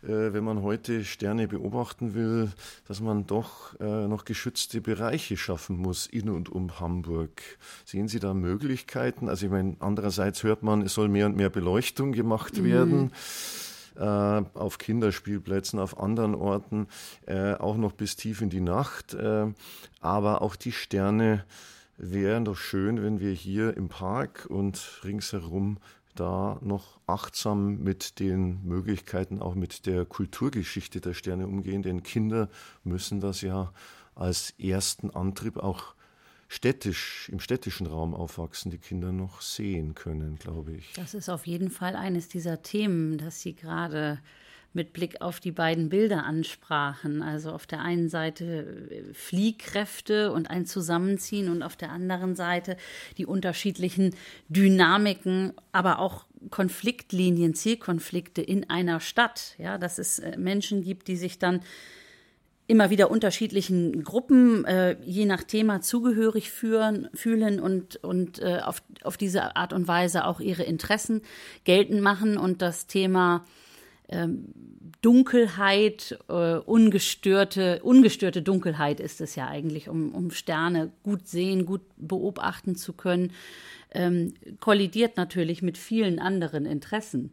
wenn 0.03 0.45
man 0.45 0.63
heute 0.63 1.05
Sterne 1.05 1.47
beobachten 1.47 2.15
will, 2.15 2.51
dass 2.89 3.01
man 3.01 3.27
doch 3.27 3.79
noch 3.81 4.25
geschützte 4.25 4.81
Bereiche 4.81 5.37
schaffen 5.37 5.77
muss 5.77 6.07
in 6.07 6.31
und 6.31 6.49
um 6.49 6.81
Hamburg. 6.81 7.43
Sehen 7.85 8.09
Sie 8.09 8.19
da 8.19 8.33
Möglichkeiten? 8.33 9.29
Also 9.29 9.47
ich 9.47 9.53
meine, 9.53 9.77
andererseits 9.81 10.43
hört 10.43 10.63
man, 10.63 10.83
es 10.83 10.95
soll 10.95 11.09
mehr 11.09 11.27
und 11.27 11.37
mehr 11.37 11.51
Beleuchtung 11.51 12.13
gemacht 12.13 12.57
mhm. 12.57 12.65
werden 12.65 13.13
äh, 13.97 14.43
auf 14.55 14.79
Kinderspielplätzen, 14.79 15.79
auf 15.79 15.99
anderen 16.01 16.35
Orten, 16.35 16.89
äh, 17.27 17.55
auch 17.55 17.77
noch 17.77 17.93
bis 17.93 18.17
tief 18.17 18.41
in 18.41 18.51
die 18.51 18.61
Nacht. 18.61 19.15
Äh, 19.15 19.47
aber 20.01 20.43
auch 20.43 20.57
die 20.57 20.73
Sterne 20.73 21.45
wären 21.97 22.47
doch 22.47 22.57
schön, 22.57 23.03
wenn 23.03 23.21
wir 23.21 23.33
hier 23.33 23.77
im 23.77 23.89
Park 23.89 24.47
und 24.49 25.01
ringsherum 25.05 25.79
da 26.21 26.59
noch 26.61 27.01
achtsam 27.07 27.83
mit 27.83 28.21
den 28.21 28.63
Möglichkeiten, 28.65 29.41
auch 29.41 29.55
mit 29.55 29.87
der 29.87 30.05
Kulturgeschichte 30.05 31.01
der 31.01 31.15
Sterne 31.15 31.47
umgehen, 31.47 31.83
denn 31.83 32.03
Kinder 32.03 32.49
müssen 32.85 33.21
das 33.21 33.41
ja 33.41 33.73
als 34.15 34.51
ersten 34.59 35.11
Antrieb 35.11 35.57
auch 35.57 35.95
städtisch, 36.49 37.29
im 37.33 37.41
städtischen 37.41 37.87
Raum 37.87 38.15
aufwachsen, 38.15 38.71
die 38.71 38.79
Kinder 38.79 39.13
noch 39.13 39.41
sehen 39.41 39.95
können, 39.95 40.37
glaube 40.39 40.73
ich. 40.73 40.93
Das 40.95 41.15
ist 41.15 41.31
auf 41.31 41.47
jeden 41.47 41.71
Fall 41.71 41.97
eines 41.97 42.29
dieser 42.29 42.63
Themen, 42.63 43.17
das 43.17 43.41
Sie 43.41 43.55
gerade 43.55 44.19
mit 44.73 44.93
Blick 44.93 45.21
auf 45.21 45.41
die 45.41 45.53
beiden 45.53 45.89
Bilder 45.89 46.25
ansprachen. 46.25 47.23
Also 47.23 47.51
auf 47.51 47.67
der 47.67 47.81
einen 47.81 48.09
Seite 48.09 48.89
äh, 48.91 49.15
Fliehkräfte 49.15 50.33
und 50.33 50.51
ein 50.51 50.67
Zusammenziehen 50.67 51.51
und 51.51 51.63
auf 51.63 51.77
der 51.77 51.91
anderen 51.91 52.37
Seite 52.37 52.77
die 53.19 53.27
unterschiedlichen 53.27 54.15
Dynamiken, 54.49 55.53
aber 55.73 55.99
auch 55.99 56.27
Konfliktlinien, 56.51 57.55
Zielkonflikte 57.55 58.43
in 58.43 58.71
einer 58.71 59.01
Stadt. 59.01 59.55
Ja, 59.59 59.79
dass 59.79 59.99
es 59.99 60.19
äh, 60.19 60.37
Menschen 60.39 60.83
gibt, 60.83 61.09
die 61.09 61.17
sich 61.17 61.39
dann 61.39 61.61
immer 62.71 62.89
wieder 62.89 63.11
unterschiedlichen 63.11 64.05
Gruppen 64.05 64.65
äh, 64.65 64.97
je 65.05 65.27
nach 65.27 65.43
Thema 65.43 65.81
zugehörig 65.81 66.53
führen, 66.53 67.09
fühlen 67.15 67.59
und, 67.59 67.97
und 67.97 68.41
äh, 68.41 68.61
auf, 68.63 68.81
auf 69.03 69.17
diese 69.17 69.57
Art 69.57 69.73
und 69.73 69.89
Weise 69.89 70.25
auch 70.25 70.39
ihre 70.39 70.63
Interessen 70.63 71.23
geltend 71.65 72.01
machen 72.01 72.37
und 72.37 72.63
das 72.63 72.87
Thema 72.87 73.45
ähm, 74.11 74.47
Dunkelheit, 75.03 76.19
äh, 76.29 76.57
ungestörte, 76.57 77.81
ungestörte 77.83 78.43
Dunkelheit 78.43 79.01
ist 79.01 79.21
es 79.21 79.35
ja 79.35 79.49
eigentlich, 79.49 79.89
um, 79.89 80.15
um 80.15 80.31
Sterne 80.31 80.93
gut 81.03 81.27
sehen, 81.27 81.65
gut 81.65 81.81
beobachten 81.97 82.77
zu 82.77 82.93
können, 82.93 83.33
ähm, 83.93 84.35
kollidiert 84.61 85.17
natürlich 85.17 85.63
mit 85.63 85.79
vielen 85.79 86.19
anderen 86.19 86.67
Interessen. 86.67 87.31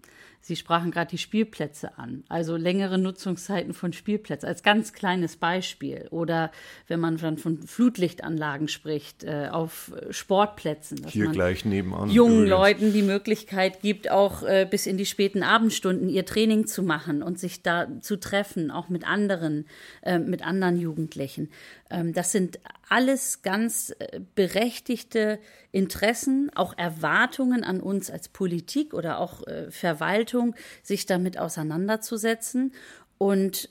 Sie 0.48 0.56
sprachen 0.56 0.92
gerade 0.92 1.10
die 1.10 1.18
Spielplätze 1.18 1.98
an, 1.98 2.24
also 2.30 2.56
längere 2.56 2.98
Nutzungszeiten 2.98 3.74
von 3.74 3.92
Spielplätzen 3.92 4.48
als 4.48 4.64
ganz 4.64 4.94
kleines 4.94 5.36
Beispiel. 5.36 6.08
Oder 6.10 6.54
wenn 6.88 7.02
man 7.02 7.18
dann 7.18 7.38
von 7.38 7.58
Flutlichtanlagen 7.58 8.70
spricht, 8.70 9.26
äh, 9.26 9.50
auf 9.52 9.92
Sportplätzen. 10.10 11.02
Dass 11.02 11.12
Hier 11.12 11.26
man 11.26 11.34
gleich 11.34 11.66
nebenan. 11.66 12.10
Jungen 12.10 12.46
übrigens. 12.46 12.50
Leuten 12.50 12.94
die 12.94 13.02
Möglichkeit 13.02 13.82
gibt, 13.82 14.10
auch 14.10 14.42
äh, 14.44 14.66
bis 14.72 14.88
in 14.88 14.98
die 14.98 15.06
späten 15.06 15.44
Abendstunden 15.44 16.08
ihr 16.08 16.26
Training 16.26 16.66
zu 16.66 16.82
machen 16.82 17.24
und 17.24 17.38
sich 17.38 17.62
da 17.62 17.86
zu 18.00 18.16
treffen, 18.16 18.72
auch 18.72 18.88
mit 18.88 19.06
anderen, 19.06 19.66
äh, 20.02 20.18
mit 20.18 20.48
anderen 20.48 20.80
Jugendlichen. 20.80 21.50
Ähm, 21.90 22.14
das 22.14 22.32
sind 22.32 22.60
alles 22.90 23.42
ganz 23.42 23.94
äh, 24.00 24.22
berechtigte 24.36 25.40
Interessen, 25.72 26.50
auch 26.56 26.78
Erwartungen 26.78 27.64
an 27.64 27.82
uns 27.82 28.10
als 28.10 28.30
Politik 28.30 28.94
oder 28.94 29.20
auch 29.20 29.46
äh, 29.46 29.70
Verwaltung, 30.38 30.56
sich 30.84 31.06
damit 31.06 31.38
auseinanderzusetzen. 31.38 32.74
Und 33.18 33.70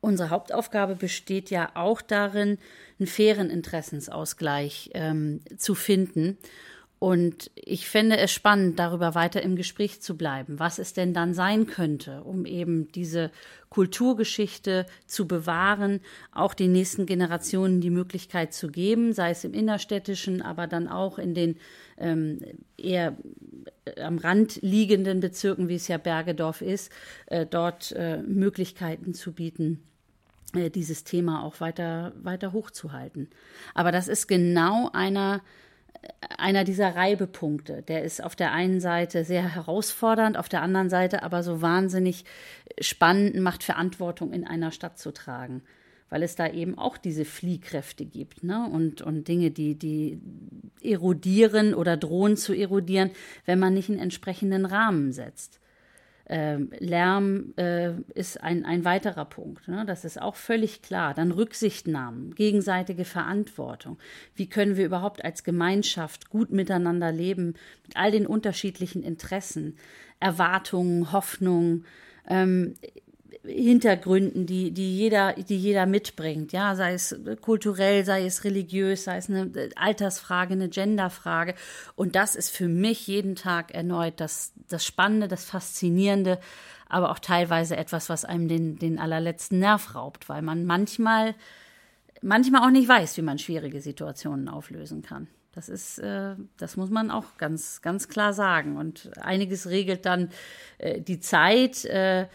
unsere 0.00 0.30
Hauptaufgabe 0.30 0.96
besteht 0.96 1.50
ja 1.50 1.70
auch 1.74 2.02
darin, 2.02 2.58
einen 2.98 3.06
fairen 3.06 3.50
Interessensausgleich 3.50 4.90
ähm, 4.94 5.40
zu 5.56 5.74
finden. 5.74 6.38
Und 7.00 7.50
ich 7.54 7.88
fände 7.88 8.18
es 8.18 8.30
spannend, 8.30 8.78
darüber 8.78 9.14
weiter 9.14 9.42
im 9.42 9.56
Gespräch 9.56 10.02
zu 10.02 10.18
bleiben, 10.18 10.58
was 10.58 10.78
es 10.78 10.92
denn 10.92 11.14
dann 11.14 11.32
sein 11.32 11.66
könnte, 11.66 12.22
um 12.24 12.44
eben 12.44 12.92
diese 12.92 13.30
Kulturgeschichte 13.70 14.84
zu 15.06 15.26
bewahren, 15.26 16.00
auch 16.30 16.52
den 16.52 16.72
nächsten 16.72 17.06
Generationen 17.06 17.80
die 17.80 17.88
Möglichkeit 17.88 18.52
zu 18.52 18.68
geben, 18.68 19.14
sei 19.14 19.30
es 19.30 19.44
im 19.44 19.54
innerstädtischen, 19.54 20.42
aber 20.42 20.66
dann 20.66 20.88
auch 20.88 21.18
in 21.18 21.32
den 21.32 21.56
ähm, 21.96 22.40
eher 22.76 23.16
äh, 23.86 24.02
am 24.02 24.18
Rand 24.18 24.60
liegenden 24.60 25.20
Bezirken, 25.20 25.70
wie 25.70 25.76
es 25.76 25.88
ja 25.88 25.96
Bergedorf 25.96 26.60
ist, 26.60 26.92
äh, 27.28 27.46
dort 27.46 27.92
äh, 27.92 28.18
Möglichkeiten 28.18 29.14
zu 29.14 29.32
bieten 29.32 29.82
äh, 30.52 30.68
dieses 30.68 31.04
Thema 31.04 31.44
auch 31.44 31.60
weiter, 31.60 32.12
weiter 32.22 32.52
hochzuhalten. 32.52 33.30
Aber 33.72 33.90
das 33.90 34.06
ist 34.06 34.26
genau 34.26 34.90
einer 34.92 35.40
einer 36.38 36.64
dieser 36.64 36.96
Reibepunkte. 36.96 37.82
Der 37.82 38.02
ist 38.02 38.22
auf 38.22 38.36
der 38.36 38.52
einen 38.52 38.80
Seite 38.80 39.24
sehr 39.24 39.54
herausfordernd, 39.54 40.36
auf 40.36 40.48
der 40.48 40.62
anderen 40.62 40.90
Seite 40.90 41.22
aber 41.22 41.42
so 41.42 41.62
wahnsinnig 41.62 42.24
spannend, 42.80 43.36
macht 43.36 43.62
Verantwortung 43.62 44.32
in 44.32 44.46
einer 44.46 44.72
Stadt 44.72 44.98
zu 44.98 45.12
tragen. 45.12 45.62
Weil 46.08 46.22
es 46.24 46.34
da 46.34 46.48
eben 46.48 46.76
auch 46.76 46.96
diese 46.96 47.24
Fliehkräfte 47.24 48.04
gibt 48.04 48.42
ne? 48.42 48.68
und, 48.72 49.00
und 49.00 49.28
Dinge, 49.28 49.52
die, 49.52 49.76
die 49.76 50.20
erodieren 50.82 51.72
oder 51.72 51.96
drohen 51.96 52.36
zu 52.36 52.52
erodieren, 52.52 53.10
wenn 53.44 53.60
man 53.60 53.74
nicht 53.74 53.90
einen 53.90 54.00
entsprechenden 54.00 54.66
Rahmen 54.66 55.12
setzt. 55.12 55.59
Ähm, 56.32 56.70
Lärm 56.78 57.54
äh, 57.56 57.90
ist 58.14 58.40
ein, 58.40 58.64
ein 58.64 58.84
weiterer 58.84 59.24
Punkt. 59.24 59.66
Ne? 59.66 59.84
Das 59.84 60.04
ist 60.04 60.22
auch 60.22 60.36
völlig 60.36 60.80
klar. 60.80 61.12
Dann 61.12 61.32
Rücksichtnahmen, 61.32 62.36
gegenseitige 62.36 63.04
Verantwortung. 63.04 63.98
Wie 64.36 64.48
können 64.48 64.76
wir 64.76 64.86
überhaupt 64.86 65.24
als 65.24 65.42
Gemeinschaft 65.42 66.30
gut 66.30 66.52
miteinander 66.52 67.10
leben 67.10 67.54
mit 67.84 67.96
all 67.96 68.12
den 68.12 68.28
unterschiedlichen 68.28 69.02
Interessen, 69.02 69.76
Erwartungen, 70.20 71.10
Hoffnungen? 71.10 71.84
Ähm, 72.28 72.74
Hintergründen, 73.42 74.44
die, 74.44 74.70
die, 74.70 74.94
jeder, 74.96 75.32
die 75.32 75.56
jeder 75.56 75.86
mitbringt, 75.86 76.52
ja, 76.52 76.74
sei 76.74 76.92
es 76.92 77.18
kulturell, 77.40 78.04
sei 78.04 78.26
es 78.26 78.44
religiös, 78.44 79.04
sei 79.04 79.16
es 79.16 79.30
eine 79.30 79.50
Altersfrage, 79.76 80.52
eine 80.52 80.68
Genderfrage. 80.68 81.54
Und 81.96 82.16
das 82.16 82.36
ist 82.36 82.50
für 82.50 82.68
mich 82.68 83.06
jeden 83.06 83.36
Tag 83.36 83.72
erneut 83.72 84.20
das, 84.20 84.52
das 84.68 84.84
Spannende, 84.84 85.26
das 85.26 85.44
Faszinierende, 85.44 86.38
aber 86.90 87.10
auch 87.10 87.18
teilweise 87.18 87.78
etwas, 87.78 88.10
was 88.10 88.26
einem 88.26 88.46
den, 88.46 88.78
den 88.78 88.98
allerletzten 88.98 89.58
Nerv 89.58 89.94
raubt, 89.94 90.28
weil 90.28 90.42
man 90.42 90.66
manchmal, 90.66 91.34
manchmal 92.20 92.66
auch 92.66 92.72
nicht 92.72 92.88
weiß, 92.88 93.16
wie 93.16 93.22
man 93.22 93.38
schwierige 93.38 93.80
Situationen 93.80 94.50
auflösen 94.50 95.00
kann. 95.00 95.28
Das 95.52 95.68
ist, 95.68 95.98
äh, 95.98 96.36
das 96.58 96.76
muss 96.76 96.90
man 96.90 97.10
auch 97.10 97.38
ganz, 97.38 97.80
ganz 97.80 98.08
klar 98.08 98.34
sagen. 98.34 98.76
Und 98.76 99.10
einiges 99.18 99.68
regelt 99.68 100.04
dann 100.04 100.28
äh, 100.78 101.00
die 101.00 101.20
Zeit. 101.20 101.86
Äh, 101.86 102.28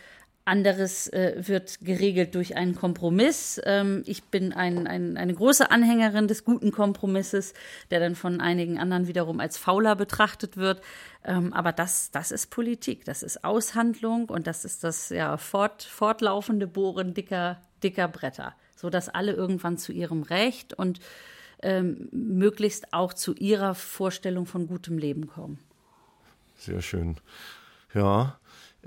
anderes 0.45 1.07
äh, 1.07 1.35
wird 1.37 1.79
geregelt 1.81 2.35
durch 2.35 2.55
einen 2.55 2.75
Kompromiss. 2.75 3.59
Ähm, 3.65 4.03
ich 4.05 4.23
bin 4.25 4.53
ein, 4.53 4.85
ein, 4.85 5.17
eine 5.17 5.33
große 5.33 5.71
Anhängerin 5.71 6.27
des 6.27 6.45
guten 6.45 6.71
Kompromisses, 6.71 7.53
der 7.89 7.99
dann 7.99 8.15
von 8.15 8.39
einigen 8.39 8.77
anderen 8.77 9.07
wiederum 9.07 9.39
als 9.39 9.57
fauler 9.57 9.95
betrachtet 9.95 10.55
wird. 10.55 10.81
Ähm, 11.23 11.51
aber 11.51 11.71
das, 11.71 12.11
das 12.11 12.31
ist 12.31 12.51
Politik, 12.51 13.05
das 13.05 13.23
ist 13.23 13.43
Aushandlung 13.43 14.29
und 14.29 14.45
das 14.45 14.65
ist 14.65 14.83
das 14.83 15.09
ja, 15.09 15.37
fort, 15.37 15.81
fortlaufende 15.81 16.67
Bohren 16.67 17.15
dicker, 17.15 17.59
dicker 17.81 18.07
Bretter, 18.07 18.55
sodass 18.75 19.09
alle 19.09 19.33
irgendwann 19.33 19.77
zu 19.79 19.91
ihrem 19.91 20.21
Recht 20.21 20.73
und 20.73 20.99
ähm, 21.63 22.07
möglichst 22.11 22.93
auch 22.93 23.13
zu 23.13 23.33
ihrer 23.33 23.73
Vorstellung 23.73 24.45
von 24.45 24.67
gutem 24.67 24.99
Leben 24.99 25.25
kommen. 25.25 25.59
Sehr 26.57 26.81
schön. 26.81 27.17
Ja, 27.95 28.37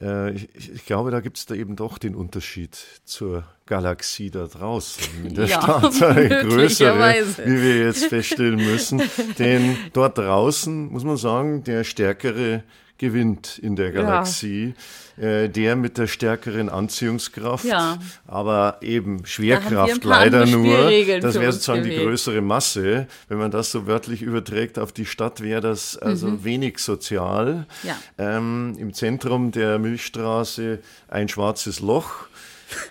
äh, 0.01 0.33
ich, 0.33 0.49
ich, 0.55 0.87
glaube, 0.87 1.11
da 1.11 1.21
gibt 1.21 1.39
es 1.39 1.47
da 1.47 1.55
eben 1.55 1.77
doch 1.77 1.99
den 1.99 2.15
Unterschied 2.15 2.77
zur 3.05 3.45
Galaxie 3.67 4.31
da 4.31 4.47
draußen 4.47 5.27
in 5.27 5.35
der 5.35 5.47
ja, 5.47 5.61
Stadt, 5.61 6.03
eine 6.03 6.45
größere, 6.45 7.25
wie 7.45 7.63
wir 7.63 7.79
jetzt 7.87 8.07
feststellen 8.07 8.57
müssen. 8.57 9.03
Denn 9.39 9.77
dort 9.93 10.19
draußen, 10.19 10.91
muss 10.91 11.05
man 11.05 11.17
sagen, 11.17 11.65
der 11.65 11.85
stärkere 11.85 12.63
gewinnt 12.99 13.59
in 13.59 13.77
der 13.77 13.93
Galaxie. 13.93 14.75
Ja. 14.77 14.83
Äh, 15.21 15.49
der 15.49 15.75
mit 15.75 15.99
der 15.99 16.07
stärkeren 16.07 16.69
Anziehungskraft, 16.69 17.65
ja. 17.65 17.99
aber 18.29 18.79
eben 18.83 19.27
Schwerkraft 19.27 20.05
leider 20.05 20.47
nur. 20.47 20.93
Das 21.21 21.35
wäre 21.35 21.51
sozusagen 21.51 21.83
die 21.83 21.97
größere 21.97 22.41
Masse. 22.41 23.09
Wenn 23.29 23.39
man 23.39 23.51
das 23.51 23.73
so 23.73 23.89
wörtlich 23.89 24.23
überträgt 24.23 24.79
auf 24.79 24.93
die 24.93 25.07
Stadt, 25.07 25.41
wäre 25.41 25.61
das 25.61 25.97
also 25.97 26.29
mhm. 26.29 26.45
wenig 26.45 26.79
sozial. 26.79 27.67
Ja. 27.83 27.97
Ähm, 28.17 28.77
Im 28.79 28.95
Zentrum 28.95 29.51
der 29.51 29.81
Milchstraße 29.81 30.79
ein 31.09 31.29
schwarzes 31.29 31.81
Loch. 31.81 32.28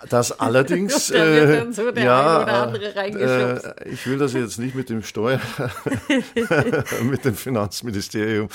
Das 0.09 0.31
allerdings, 0.39 1.09
äh, 1.09 1.65
so 1.71 1.89
ja, 1.91 2.65
äh, 2.65 3.89
ich 3.89 4.07
will 4.07 4.17
das 4.17 4.33
jetzt 4.33 4.59
nicht 4.59 4.75
mit 4.75 4.89
dem 4.89 5.03
Steuer, 5.03 5.39
mit 7.03 7.25
dem 7.25 7.35
Finanzministerium 7.35 8.49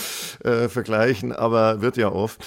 äh, 0.44 0.68
vergleichen, 0.68 1.32
aber 1.32 1.80
wird 1.80 1.96
ja 1.96 2.10
oft. 2.10 2.44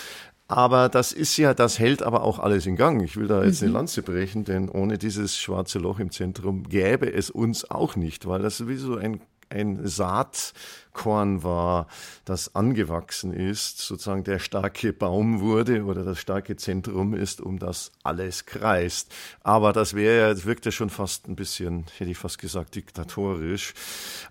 Aber 0.47 0.89
das 0.89 1.11
ist 1.11 1.37
ja, 1.37 1.55
das 1.55 1.79
hält 1.79 2.03
aber 2.03 2.23
auch 2.23 2.37
alles 2.37 2.67
in 2.67 2.75
Gang. 2.75 3.01
Ich 3.01 3.17
will 3.17 3.27
da 3.27 3.43
jetzt 3.43 3.61
mhm. 3.61 3.69
eine 3.69 3.77
Lanze 3.77 4.03
brechen, 4.03 4.43
denn 4.43 4.69
ohne 4.69 4.99
dieses 4.99 5.37
schwarze 5.37 5.79
Loch 5.79 5.99
im 5.99 6.11
Zentrum 6.11 6.63
gäbe 6.63 7.11
es 7.11 7.31
uns 7.31 7.69
auch 7.69 7.95
nicht, 7.95 8.27
weil 8.27 8.43
das 8.43 8.57
sowieso 8.57 8.95
ein, 8.95 9.21
ein 9.49 9.87
Saat 9.87 10.53
Korn 10.95 11.43
war, 11.43 11.87
das 12.23 12.55
angewachsen 12.55 13.31
ist, 13.31 13.77
sozusagen 13.77 14.23
der 14.23 14.39
starke 14.39 14.93
Baum 14.93 15.41
wurde 15.41 15.83
oder 15.83 16.03
das 16.03 16.19
starke 16.19 16.55
Zentrum 16.55 17.13
ist, 17.13 17.41
um 17.41 17.59
das 17.59 17.91
alles 18.01 18.47
kreist. 18.47 19.13
Aber 19.43 19.73
das 19.73 19.93
wäre, 19.93 20.33
das 20.33 20.45
wirkt 20.45 20.65
ja 20.65 20.71
schon 20.71 20.89
fast 20.89 21.27
ein 21.27 21.35
bisschen, 21.35 21.85
hätte 21.97 22.09
ich 22.09 22.17
fast 22.17 22.39
gesagt, 22.39 22.75
diktatorisch. 22.75 23.75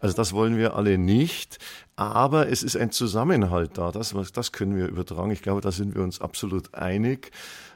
Also 0.00 0.16
das 0.16 0.32
wollen 0.32 0.56
wir 0.56 0.74
alle 0.74 0.98
nicht. 0.98 1.58
Aber 1.96 2.48
es 2.48 2.64
ist 2.64 2.76
ein 2.76 2.90
Zusammenhalt 2.90 3.78
da, 3.78 3.92
das, 3.92 4.14
das 4.32 4.50
können 4.50 4.76
wir 4.76 4.88
übertragen. 4.88 5.30
Ich 5.30 5.42
glaube, 5.42 5.60
da 5.60 5.70
sind 5.70 5.94
wir 5.94 6.02
uns 6.02 6.20
absolut 6.20 6.74
einig. 6.74 7.30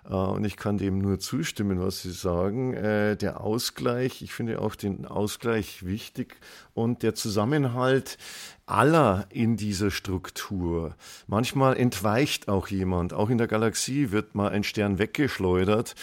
Äh, 0.09 0.15
und 0.15 0.45
ich 0.45 0.57
kann 0.57 0.79
dem 0.79 0.99
nur 0.99 1.19
zustimmen, 1.19 1.81
was 1.81 2.03
Sie 2.03 2.11
sagen. 2.11 2.75
Äh, 2.75 3.17
der 3.17 3.41
Ausgleich, 3.41 4.23
ich 4.23 4.33
finde 4.33 4.61
auch 4.61 4.75
den 4.75 5.07
Ausgleich 5.07 5.85
wichtig 5.85 6.37
und 6.75 7.03
der 7.03 7.15
Zusammenhalt 7.15 8.19
aller 8.69 9.27
in 9.31 9.57
dieser 9.57 9.91
Struktur. 9.91 10.95
Manchmal 11.27 11.77
entweicht 11.77 12.49
auch 12.49 12.69
jemand. 12.69 13.13
Auch 13.13 13.31
in 13.31 13.39
der 13.39 13.47
Galaxie 13.47 14.11
wird 14.11 14.35
mal 14.35 14.51
ein 14.51 14.65
Stern 14.65 14.99
weggeschleudert 14.99 15.95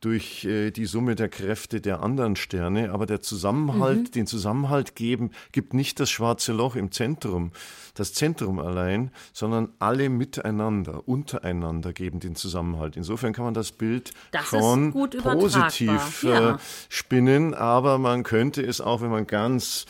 durch 0.00 0.44
äh, 0.44 0.70
die 0.70 0.86
Summe 0.86 1.16
der 1.16 1.28
Kräfte 1.28 1.80
der 1.80 2.02
anderen 2.02 2.36
Sterne, 2.36 2.92
aber 2.92 3.06
der 3.06 3.20
Zusammenhalt, 3.20 3.98
mhm. 3.98 4.10
den 4.12 4.26
Zusammenhalt 4.26 4.94
geben, 4.94 5.30
gibt 5.50 5.74
nicht 5.74 5.98
das 5.98 6.08
schwarze 6.08 6.52
Loch 6.52 6.76
im 6.76 6.92
Zentrum, 6.92 7.50
das 7.94 8.14
Zentrum 8.14 8.60
allein, 8.60 9.10
sondern 9.32 9.70
alle 9.80 10.08
miteinander, 10.08 11.08
untereinander 11.08 11.92
geben 11.92 12.20
den 12.20 12.36
Zusammenhalt. 12.36 12.96
Insofern 12.96 13.32
kann 13.32 13.44
man 13.44 13.54
das 13.54 13.72
Bild 13.72 14.12
das 14.30 14.46
schon 14.46 14.92
positiv 14.92 16.22
ja. 16.22 16.54
äh, 16.54 16.58
spinnen, 16.88 17.54
aber 17.54 17.98
man 17.98 18.22
könnte 18.22 18.62
es 18.62 18.80
auch, 18.80 19.00
wenn 19.00 19.10
man 19.10 19.26
ganz 19.26 19.86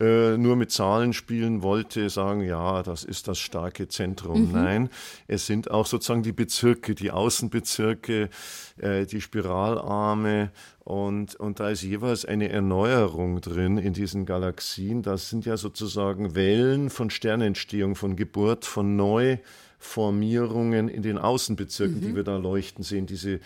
äh, 0.00 0.38
nur 0.38 0.56
mit 0.56 0.70
Zahlen 0.70 1.12
spielen 1.12 1.62
wollte, 1.62 2.08
sagen, 2.08 2.40
ja, 2.40 2.82
das 2.82 3.04
ist 3.04 3.28
das 3.28 3.38
starke 3.38 3.86
Zentrum. 3.88 4.48
Mhm. 4.48 4.52
Nein, 4.52 4.90
es 5.26 5.46
sind 5.46 5.70
auch 5.70 5.84
sozusagen 5.84 6.22
die 6.22 6.32
Bezirke, 6.32 6.94
die 6.94 7.10
Außenbezirke, 7.10 8.30
äh, 8.78 9.04
die 9.04 9.20
Spiralarme 9.20 10.50
und, 10.84 11.36
und 11.36 11.60
da 11.60 11.68
ist 11.68 11.82
jeweils 11.82 12.24
eine 12.24 12.48
Erneuerung 12.48 13.40
drin 13.40 13.78
in 13.78 13.92
diesen 13.92 14.26
Galaxien. 14.26 15.02
Das 15.02 15.28
sind 15.28 15.44
ja 15.44 15.56
sozusagen 15.56 16.34
Wellen 16.34 16.90
von 16.90 17.10
Sternentstehung, 17.10 17.94
von 17.94 18.16
Geburt, 18.16 18.64
von 18.64 18.96
Neuformierungen 18.96 20.88
in 20.88 21.02
den 21.02 21.18
Außenbezirken, 21.18 21.98
mhm. 21.98 22.00
die 22.00 22.16
wir 22.16 22.24
da 22.24 22.38
leuchten 22.38 22.82
sehen. 22.82 23.06
Diese 23.06 23.38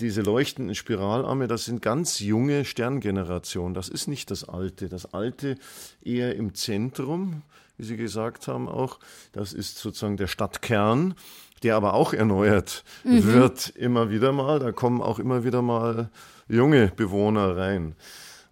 diese 0.00 0.22
leuchtenden 0.22 0.74
Spiralarme, 0.74 1.48
das 1.48 1.64
sind 1.64 1.82
ganz 1.82 2.20
junge 2.20 2.64
Sterngenerationen. 2.64 3.74
Das 3.74 3.88
ist 3.88 4.08
nicht 4.08 4.30
das 4.30 4.48
Alte. 4.48 4.88
Das 4.88 5.12
Alte 5.14 5.56
eher 6.02 6.34
im 6.36 6.54
Zentrum, 6.54 7.42
wie 7.76 7.84
Sie 7.84 7.96
gesagt 7.96 8.48
haben 8.48 8.68
auch. 8.68 8.98
Das 9.32 9.52
ist 9.52 9.78
sozusagen 9.78 10.16
der 10.16 10.26
Stadtkern, 10.26 11.14
der 11.62 11.76
aber 11.76 11.94
auch 11.94 12.12
erneuert 12.12 12.84
mhm. 13.04 13.24
wird 13.24 13.70
immer 13.70 14.10
wieder 14.10 14.32
mal. 14.32 14.58
Da 14.58 14.72
kommen 14.72 15.00
auch 15.00 15.18
immer 15.18 15.44
wieder 15.44 15.62
mal 15.62 16.10
junge 16.48 16.88
Bewohner 16.94 17.56
rein. 17.56 17.94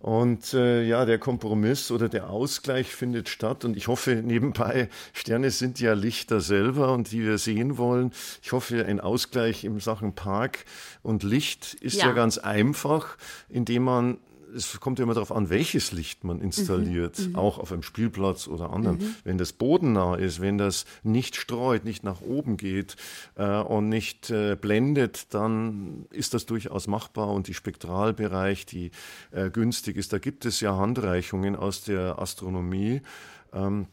Und 0.00 0.54
äh, 0.54 0.82
ja, 0.82 1.04
der 1.04 1.18
Kompromiss 1.18 1.90
oder 1.90 2.08
der 2.08 2.30
Ausgleich 2.30 2.88
findet 2.88 3.28
statt. 3.28 3.66
Und 3.66 3.76
ich 3.76 3.86
hoffe 3.86 4.22
nebenbei, 4.24 4.88
Sterne 5.12 5.50
sind 5.50 5.78
ja 5.78 5.92
Lichter 5.92 6.40
selber 6.40 6.94
und 6.94 7.12
die 7.12 7.22
wir 7.22 7.36
sehen 7.36 7.76
wollen. 7.76 8.12
Ich 8.42 8.52
hoffe, 8.52 8.86
ein 8.86 8.98
Ausgleich 8.98 9.62
in 9.62 9.78
Sachen 9.78 10.14
Park 10.14 10.64
und 11.02 11.22
Licht 11.22 11.74
ist 11.74 11.98
ja, 11.98 12.06
ja 12.06 12.12
ganz 12.12 12.38
einfach, 12.38 13.18
indem 13.50 13.84
man 13.84 14.18
es 14.54 14.80
kommt 14.80 14.98
ja 14.98 15.04
immer 15.04 15.14
darauf 15.14 15.32
an, 15.32 15.50
welches 15.50 15.92
Licht 15.92 16.24
man 16.24 16.40
installiert, 16.40 17.18
mhm, 17.18 17.28
mhm, 17.30 17.36
auch 17.36 17.58
auf 17.58 17.72
einem 17.72 17.82
Spielplatz 17.82 18.48
oder 18.48 18.72
anderen. 18.72 18.98
Mhm. 18.98 19.14
Wenn 19.24 19.38
das 19.38 19.52
bodennah 19.52 20.16
ist, 20.16 20.40
wenn 20.40 20.58
das 20.58 20.84
nicht 21.02 21.36
streut, 21.36 21.84
nicht 21.84 22.04
nach 22.04 22.20
oben 22.20 22.56
geht 22.56 22.96
äh, 23.36 23.60
und 23.60 23.88
nicht 23.88 24.30
äh, 24.30 24.56
blendet, 24.56 25.32
dann 25.34 26.06
ist 26.10 26.34
das 26.34 26.46
durchaus 26.46 26.86
machbar 26.86 27.28
und 27.32 27.48
die 27.48 27.54
Spektralbereich, 27.54 28.66
die 28.66 28.90
äh, 29.30 29.50
günstig 29.50 29.96
ist, 29.96 30.12
da 30.12 30.18
gibt 30.18 30.44
es 30.44 30.60
ja 30.60 30.76
Handreichungen 30.76 31.56
aus 31.56 31.82
der 31.84 32.18
Astronomie. 32.18 33.02
Ähm, 33.52 33.86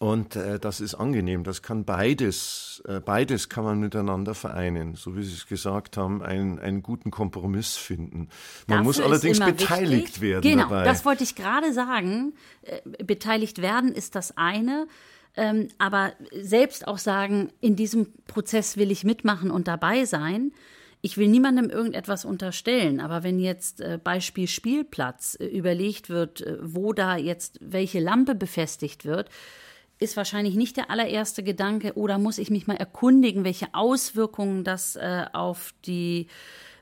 und 0.00 0.34
äh, 0.34 0.58
das 0.58 0.80
ist 0.80 0.94
angenehm. 0.94 1.44
Das 1.44 1.60
kann 1.60 1.84
beides, 1.84 2.82
äh, 2.88 3.00
beides 3.00 3.50
kann 3.50 3.64
man 3.64 3.80
miteinander 3.80 4.34
vereinen. 4.34 4.94
So 4.94 5.14
wie 5.14 5.22
Sie 5.22 5.34
es 5.34 5.46
gesagt 5.46 5.98
haben, 5.98 6.22
einen, 6.22 6.58
einen 6.58 6.82
guten 6.82 7.10
Kompromiss 7.10 7.76
finden. 7.76 8.30
Man 8.66 8.78
Dafür 8.78 8.82
muss 8.84 9.00
allerdings 9.00 9.40
beteiligt 9.40 10.04
wichtig. 10.04 10.20
werden. 10.22 10.50
Genau, 10.50 10.70
dabei. 10.70 10.84
das 10.84 11.04
wollte 11.04 11.22
ich 11.22 11.34
gerade 11.34 11.74
sagen. 11.74 12.32
Äh, 12.62 13.04
beteiligt 13.04 13.60
werden 13.60 13.92
ist 13.92 14.14
das 14.14 14.38
eine. 14.38 14.86
Ähm, 15.36 15.68
aber 15.76 16.14
selbst 16.32 16.88
auch 16.88 16.98
sagen, 16.98 17.50
in 17.60 17.76
diesem 17.76 18.06
Prozess 18.26 18.78
will 18.78 18.90
ich 18.90 19.04
mitmachen 19.04 19.50
und 19.50 19.68
dabei 19.68 20.06
sein. 20.06 20.52
Ich 21.02 21.18
will 21.18 21.28
niemandem 21.28 21.68
irgendetwas 21.68 22.24
unterstellen, 22.24 23.00
aber 23.00 23.22
wenn 23.22 23.38
jetzt 23.38 23.82
äh, 23.82 23.98
Beispiel 24.02 24.48
Spielplatz 24.48 25.36
äh, 25.38 25.44
überlegt 25.44 26.08
wird, 26.08 26.40
äh, 26.40 26.56
wo 26.62 26.94
da 26.94 27.18
jetzt 27.18 27.58
welche 27.60 28.00
Lampe 28.00 28.34
befestigt 28.34 29.04
wird, 29.04 29.28
ist 30.00 30.16
wahrscheinlich 30.16 30.56
nicht 30.56 30.76
der 30.76 30.90
allererste 30.90 31.42
Gedanke, 31.42 31.96
oder 31.96 32.18
muss 32.18 32.38
ich 32.38 32.50
mich 32.50 32.66
mal 32.66 32.76
erkundigen, 32.76 33.44
welche 33.44 33.68
Auswirkungen 33.72 34.64
das 34.64 34.96
äh, 34.96 35.26
auf 35.32 35.74
die 35.84 36.26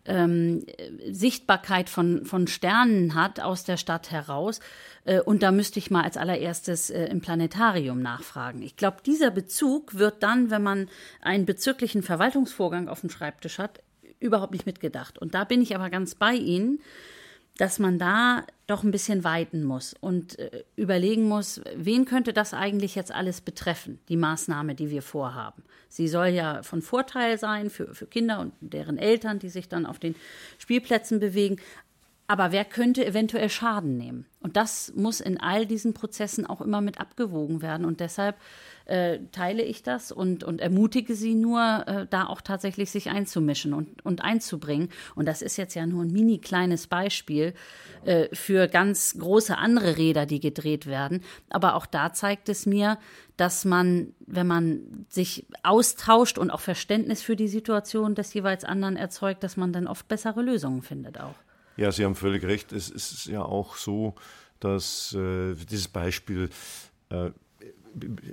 ähm, 0.09 0.65
Sichtbarkeit 1.11 1.91
von, 1.91 2.25
von 2.25 2.47
Sternen 2.47 3.15
hat 3.15 3.41
aus 3.41 3.65
der 3.65 3.77
Stadt 3.77 4.11
heraus. 4.11 4.61
Äh, 5.05 5.21
und 5.21 5.43
da 5.43 5.53
müsste 5.53 5.79
ich 5.79 5.91
mal 5.91 6.03
als 6.03 6.17
allererstes 6.17 6.91
äh, 6.91 7.07
im 7.07 7.21
Planetarium 7.21 8.01
nachfragen. 8.01 8.63
Ich 8.63 8.77
glaube, 8.77 8.99
dieser 9.05 9.31
Bezug 9.31 9.99
wird 9.99 10.23
dann, 10.23 10.51
wenn 10.51 10.63
man 10.63 10.89
einen 11.21 11.45
bezirklichen 11.45 12.03
Verwaltungsvorgang 12.03 12.89
auf 12.89 13.01
dem 13.01 13.11
Schreibtisch 13.11 13.59
hat, 13.59 13.83
überhaupt 14.21 14.53
nicht 14.53 14.67
mitgedacht. 14.67 15.19
Und 15.19 15.35
da 15.35 15.45
bin 15.45 15.61
ich 15.61 15.75
aber 15.75 15.91
ganz 15.91 16.15
bei 16.15 16.35
Ihnen 16.35 16.81
dass 17.59 17.79
man 17.81 17.99
da 17.99 18.45
doch 18.69 18.85
ein 18.85 18.93
bisschen 18.93 19.25
weiten 19.25 19.65
muss 19.65 19.95
und 20.01 20.39
äh, 20.39 20.65
überlegen 20.77 21.25
muss, 21.25 21.61
wen 21.75 22.05
könnte 22.05 22.33
das 22.33 22.55
eigentlich 22.55 22.95
jetzt 22.95 23.13
alles 23.13 23.41
betreffen, 23.41 23.99
die 24.09 24.17
Maßnahme, 24.17 24.75
die 24.75 24.91
wir 24.91 25.03
vorhaben. 25.03 25.65
Sie 25.89 26.07
soll 26.07 26.29
ja 26.29 26.63
von 26.63 26.83
Vorteil 26.83 27.37
sein 27.37 27.69
für, 27.69 27.95
für 27.95 28.07
Kinder 28.07 28.39
und 28.41 28.53
deren 28.61 28.97
Eltern, 28.97 29.41
die 29.41 29.49
sich 29.49 29.69
dann 29.69 29.87
auf 29.87 29.99
den 29.99 30.15
Spielplätzen 30.59 31.19
bewegen. 31.19 31.57
Aber 32.29 32.53
wer 32.53 32.65
könnte 32.65 33.05
eventuell 33.05 33.49
Schaden 33.49 33.97
nehmen? 33.97 34.27
Und 34.41 34.57
das 34.57 34.93
muss 34.95 35.21
in 35.21 35.41
all 35.41 35.67
diesen 35.67 35.95
Prozessen 35.95 36.47
auch 36.47 36.61
immer 36.61 36.81
mit 36.81 37.01
abgewogen 37.01 37.63
werden. 37.63 37.87
Und 37.87 38.01
deshalb 38.01 38.37
äh, 38.89 39.19
teile 39.33 39.63
ich 39.63 39.83
das 39.83 40.11
und, 40.11 40.45
und 40.45 40.61
ermutige 40.61 41.15
sie 41.15 41.35
nur, 41.35 41.85
äh, 41.87 42.07
da 42.09 42.27
auch 42.27 42.41
tatsächlich 42.41 42.91
sich 42.91 43.11
einzumischen 43.11 43.75
und, 43.75 44.05
und 44.05 44.25
einzubringen. 44.25 44.89
Und 45.15 45.27
das 45.27 45.43
ist 45.43 45.57
jetzt 45.59 45.75
ja 45.75 45.87
nur 45.87 46.05
ein 46.05 46.11
mini 46.11 46.39
kleines 46.39 46.87
Beispiel 46.87 47.55
äh, 48.05 48.35
für 48.35 48.67
ganz 48.67 49.17
große 49.19 49.57
andere 49.57 49.99
Räder, 49.99 50.25
die 50.25 50.41
gedreht 50.41 50.87
werden. 50.87 51.23
Aber 51.51 51.75
auch 51.75 51.87
da 51.87 52.13
zeigt 52.13 52.49
es 52.49 52.65
mir, 52.65 52.99
dass 53.37 53.65
man, 53.65 54.15
wenn 54.27 54.47
man 54.47 55.07
sich 55.09 55.47
austauscht 55.63 56.39
und 56.39 56.51
auch 56.51 56.61
Verständnis 56.61 57.23
für 57.23 57.37
die 57.37 57.49
Situation 57.49 58.15
des 58.15 58.33
jeweils 58.33 58.65
anderen 58.65 58.97
erzeugt, 58.97 59.45
dass 59.45 59.57
man 59.57 59.73
dann 59.73 59.87
oft 59.87 60.09
bessere 60.09 60.43
Lösungen 60.43 60.83
findet 60.83 61.21
auch. 61.21 61.35
Ja, 61.77 61.93
Sie 61.93 62.05
haben 62.05 62.17
völlig 62.17 62.43
recht. 62.45 62.73
Es 62.73 62.89
ist 62.89 63.27
ja 63.27 63.43
auch 63.43 63.77
so, 63.77 64.15
dass 64.61 65.13
äh, 65.13 65.55
dieses 65.55 65.89
Beispiel 65.89 66.49
äh, 67.11 67.31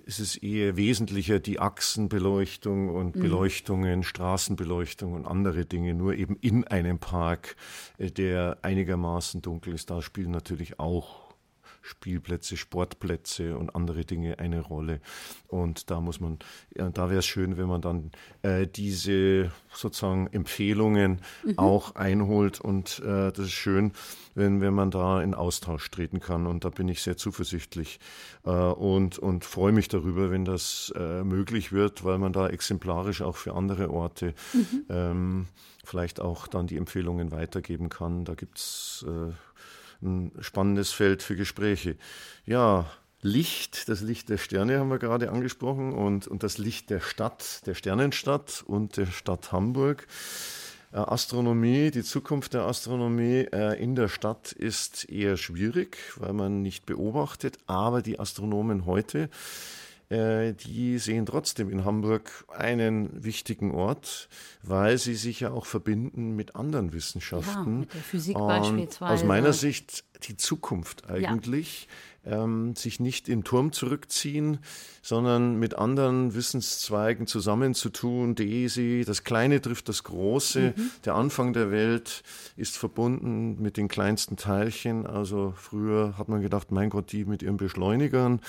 es 0.06 0.20
ist 0.20 0.38
eher 0.38 0.78
wesentlicher 0.78 1.40
die 1.40 1.60
Achsenbeleuchtung 1.60 2.90
und 2.90 3.16
mhm. 3.16 3.22
Beleuchtungen, 3.22 4.04
Straßenbeleuchtung 4.04 5.14
und 5.14 5.26
andere 5.26 5.66
Dinge, 5.66 5.94
nur 5.94 6.16
eben 6.16 6.38
in 6.42 6.66
einem 6.66 7.00
Park, 7.00 7.56
äh, 7.98 8.12
der 8.12 8.60
einigermaßen 8.62 9.42
dunkel 9.42 9.74
ist. 9.74 9.90
Da 9.90 10.02
spielen 10.02 10.32
natürlich 10.32 10.80
auch 10.80 11.25
Spielplätze, 11.86 12.58
Sportplätze 12.58 13.58
und 13.58 13.76
andere 13.76 14.06
Dinge 14.06 14.40
eine 14.40 14.62
Rolle. 14.62 15.02
Und 15.48 15.92
da 15.92 16.02
muss 16.02 16.20
man, 16.20 16.40
ja, 16.76 16.90
da 16.90 17.10
wäre 17.10 17.20
es 17.20 17.28
schön, 17.28 17.58
wenn 17.58 17.68
man 17.68 17.82
dann 17.82 18.12
äh, 18.42 18.66
diese 18.66 19.52
sozusagen 19.72 20.28
Empfehlungen 20.28 21.22
mhm. 21.44 21.60
auch 21.60 21.96
einholt. 21.96 22.60
Und 22.60 23.00
äh, 23.00 23.32
das 23.32 23.40
ist 23.46 23.52
schön, 23.52 23.92
wenn, 24.34 24.62
wenn 24.62 24.74
man 24.74 24.90
da 24.90 25.22
in 25.22 25.36
Austausch 25.36 25.90
treten 25.92 26.20
kann. 26.20 26.48
Und 26.48 26.66
da 26.66 26.70
bin 26.70 26.88
ich 26.88 27.04
sehr 27.04 27.18
zuversichtlich 27.18 28.00
äh, 28.46 28.50
und, 28.50 29.20
und 29.20 29.46
freue 29.46 29.72
mich 29.72 29.88
darüber, 29.88 30.32
wenn 30.32 30.44
das 30.44 30.92
äh, 30.96 31.24
möglich 31.24 31.72
wird, 31.72 32.04
weil 32.04 32.18
man 32.18 32.34
da 32.34 32.50
exemplarisch 32.50 33.22
auch 33.22 33.36
für 33.36 33.54
andere 33.54 33.92
Orte 33.92 34.34
mhm. 34.54 34.86
ähm, 34.90 35.48
vielleicht 35.84 36.20
auch 36.20 36.48
dann 36.48 36.66
die 36.66 36.78
Empfehlungen 36.78 37.32
weitergeben 37.32 37.90
kann. 37.90 38.26
Da 38.26 38.34
gibt 38.34 38.58
es 38.58 39.06
äh, 39.08 39.32
ein 40.06 40.32
spannendes 40.40 40.92
Feld 40.92 41.24
für 41.24 41.36
Gespräche. 41.36 41.98
Ja, 42.46 42.86
Licht, 43.22 43.90
das 43.90 44.02
Licht 44.02 44.30
der 44.30 44.38
Sterne 44.38 44.80
haben 44.80 44.90
wir 44.90 45.00
gerade 45.00 45.32
angesprochen 45.32 45.94
und, 45.94 46.28
und 46.28 46.44
das 46.44 46.60
Licht 46.60 46.92
der 46.92 47.00
Stadt, 47.00 47.66
der 47.66 47.74
Sternenstadt 47.74 48.64
und 48.68 48.98
der 48.98 49.08
Stadt 49.08 49.52
Hamburg. 49.52 50.06
Äh, 50.94 50.98
Astronomie, 50.98 51.92
die 51.92 52.04
Zukunft 52.04 52.54
der 52.54 52.62
Astronomie 52.64 53.48
äh, 53.52 53.82
in 53.82 53.96
der 53.96 54.10
Stadt 54.10 54.52
ist 54.52 55.10
eher 55.10 55.38
schwierig, 55.38 55.98
weil 56.18 56.34
man 56.34 56.62
nicht 56.62 56.86
beobachtet, 56.86 57.58
aber 57.66 58.02
die 58.02 58.20
Astronomen 58.20 58.86
heute 58.86 59.30
die 60.10 61.00
sehen 61.00 61.26
trotzdem 61.26 61.70
in 61.72 61.84
Hamburg 61.84 62.46
einen 62.48 63.24
wichtigen 63.24 63.72
Ort, 63.72 64.30
weil 64.62 64.98
sie 64.98 65.16
sich 65.16 65.40
ja 65.40 65.52
auch 65.52 65.66
verbinden 65.66 66.36
mit 66.36 66.56
anderen 66.56 66.94
Wissenschaften. 66.94 67.74
Ja, 67.74 67.80
mit 67.80 67.94
der 67.94 68.02
Physik 68.02 68.36
Und 68.38 68.48
beispielsweise. 68.48 69.14
Aus 69.14 69.24
meiner 69.24 69.54
Sicht 69.54 70.04
die 70.28 70.38
Zukunft 70.38 71.10
eigentlich. 71.10 71.88
Ja 71.90 71.94
ähm, 72.26 72.76
sich 72.76 73.00
nicht 73.00 73.30
im 73.30 73.44
Turm 73.44 73.72
zurückziehen, 73.72 74.60
sondern 75.02 75.60
mit 75.60 75.78
anderen 75.78 76.34
Wissenszweigen 76.34 77.28
zusammenzutun. 77.28 78.36
DESI, 78.36 79.04
das 79.06 79.24
Kleine 79.24 79.62
trifft 79.62 79.90
das 79.90 80.04
Große. 80.04 80.74
Mhm. 80.76 80.92
Der 81.06 81.16
Anfang 81.16 81.54
der 81.54 81.72
Welt 81.72 82.24
ist 82.58 82.78
verbunden 82.78 83.62
mit 83.62 83.78
den 83.78 83.88
kleinsten 83.88 84.38
Teilchen. 84.38 85.06
Also 85.06 85.54
früher 85.56 86.18
hat 86.18 86.28
man 86.28 86.42
gedacht, 86.42 86.72
mein 86.72 86.90
Gott, 86.90 87.12
die 87.12 87.26
mit 87.26 87.44
ihren 87.44 87.58
Beschleunigern, 87.58 88.42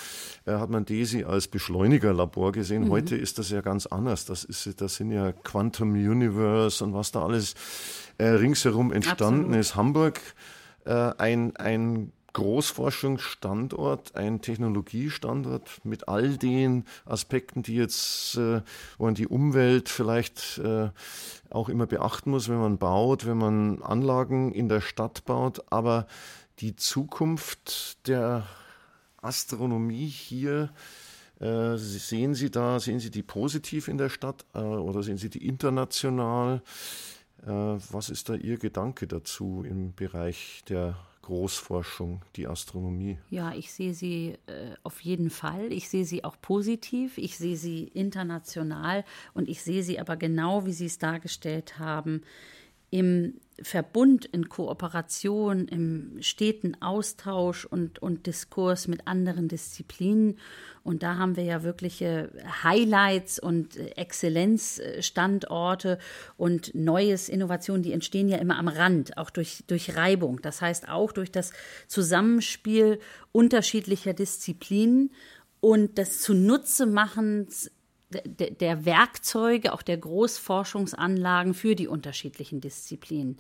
äh, 0.47 0.53
hat 0.53 0.71
man 0.71 0.85
DESI 0.85 1.25
als 1.25 1.49
Beschleunigerlabor 1.49 2.53
gesehen. 2.53 2.85
Mhm. 2.85 2.91
Heute 2.91 3.17
ist 3.17 3.39
das 3.39 3.51
ja 3.51 3.61
ganz 3.61 3.87
anders. 3.87 4.25
Das, 4.25 4.45
ist, 4.45 4.81
das 4.81 4.97
sind 4.97 5.11
ja 5.11 5.33
Quantum 5.33 5.93
Universe 5.93 6.83
und 6.83 6.95
was 6.95 7.13
da 7.13 7.23
alles 7.23 7.55
äh, 8.19 8.27
ringsherum 8.27 8.93
entstanden 8.93 9.47
Absolut. 9.47 9.61
ist. 9.61 9.77
Hamburg 9.77 10.21
äh, 10.87 11.13
ein, 11.19 11.55
ein 11.57 12.13
Großforschungsstandort, 12.37 14.15
ein 14.15 14.43
Technologiestandort 14.43 15.83
mit 15.85 16.07
all 16.07 16.37
den 16.37 16.85
Aspekten, 17.07 17.63
die 17.63 17.77
jetzt, 17.77 18.37
äh, 18.37 18.61
wo 18.99 19.07
man 19.07 19.15
die 19.15 19.27
Umwelt 19.27 19.89
vielleicht 19.89 20.59
äh, 20.59 20.91
auch 21.49 21.71
immer 21.71 21.87
beachten 21.87 22.31
muss, 22.31 22.51
wenn 22.51 22.59
man 22.59 22.77
baut, 22.77 23.25
wenn 23.25 23.39
man 23.39 23.81
Anlagen 23.81 24.53
in 24.53 24.69
der 24.69 24.83
Stadt 24.83 25.25
baut. 25.25 25.65
Aber 25.73 26.07
die 26.59 26.77
Zukunft 26.77 28.07
der 28.07 28.47
Astronomie 29.23 30.07
hier, 30.07 30.69
äh, 31.41 31.79
sehen 31.79 32.35
Sie 32.35 32.51
da, 32.51 32.81
sehen 32.81 33.01
Sie 33.01 33.11
die 33.11 33.23
positiv 33.23 33.89
in 33.89 33.97
der 33.97 34.11
Stadt 34.11 34.45
äh, 34.55 34.59
oder 34.59 35.03
sehen 35.03 35.17
Sie 35.17 35.31
die 35.31 35.47
international? 35.47 36.61
Äh, 37.47 37.49
was 37.49 38.11
ist 38.11 38.29
da 38.29 38.35
Ihr 38.35 38.59
Gedanke 38.59 39.07
dazu 39.07 39.65
im 39.67 39.95
Bereich 39.95 40.63
der 40.69 40.97
Großforschung, 41.27 42.23
die 42.37 42.47
Astronomie? 42.47 43.19
Ja, 43.31 43.53
ich 43.53 43.73
sehe 43.73 43.95
sie 43.95 44.39
äh, 44.47 44.77
auf 44.85 45.01
jeden 45.01 45.31
Fall. 45.31 45.73
Ich 45.73 45.89
sehe 45.89 46.05
sie 46.05 46.23
auch 46.23 46.37
positiv. 46.41 47.19
Ich 47.19 47.37
sehe 47.37 47.57
sie 47.57 47.83
international 47.83 49.05
und 49.35 49.49
ich 49.49 49.61
sehe 49.61 49.83
sie 49.83 49.99
aber 49.99 50.17
genau, 50.17 50.67
wie 50.67 50.73
Sie 50.73 50.87
es 50.87 50.99
dargestellt 50.99 51.81
haben, 51.81 52.23
im 52.91 53.35
Verbund, 53.63 54.27
in 54.27 54.49
Kooperation, 54.49 55.67
im 55.69 56.19
steten 56.21 56.81
Austausch 56.83 57.65
und, 57.65 58.01
und 58.01 58.27
Diskurs 58.27 58.87
mit 58.87 59.09
anderen 59.09 59.49
Disziplinen. 59.49 60.39
Und 60.83 61.03
da 61.03 61.17
haben 61.17 61.37
wir 61.37 61.45
ja 61.45 61.63
wirkliche 61.63 62.31
Highlights 62.63 63.39
und 63.39 63.77
Exzellenzstandorte 63.97 65.99
und 66.37 66.75
Neues, 66.75 67.29
Innovationen, 67.29 67.83
die 67.83 67.93
entstehen 67.93 68.29
ja 68.29 68.37
immer 68.37 68.59
am 68.59 68.69
Rand, 68.69 69.17
auch 69.17 69.31
durch, 69.31 69.65
durch 69.67 69.97
Reibung. 69.97 70.41
Das 70.43 70.61
heißt 70.61 70.89
auch 70.89 71.13
durch 71.13 71.33
das 71.33 71.53
Zusammenspiel 71.89 73.01
unterschiedlicher 73.33 74.13
Disziplinen 74.13 75.11
und 75.61 75.99
das 75.99 76.21
Zunutze-Machens 76.21 77.71
der 78.11 78.85
Werkzeuge, 78.85 79.73
auch 79.73 79.83
der 79.83 79.99
Großforschungsanlagen 79.99 81.55
für 81.55 81.75
die 81.75 81.89
unterschiedlichen 81.89 82.61
Disziplinen. 82.61 83.37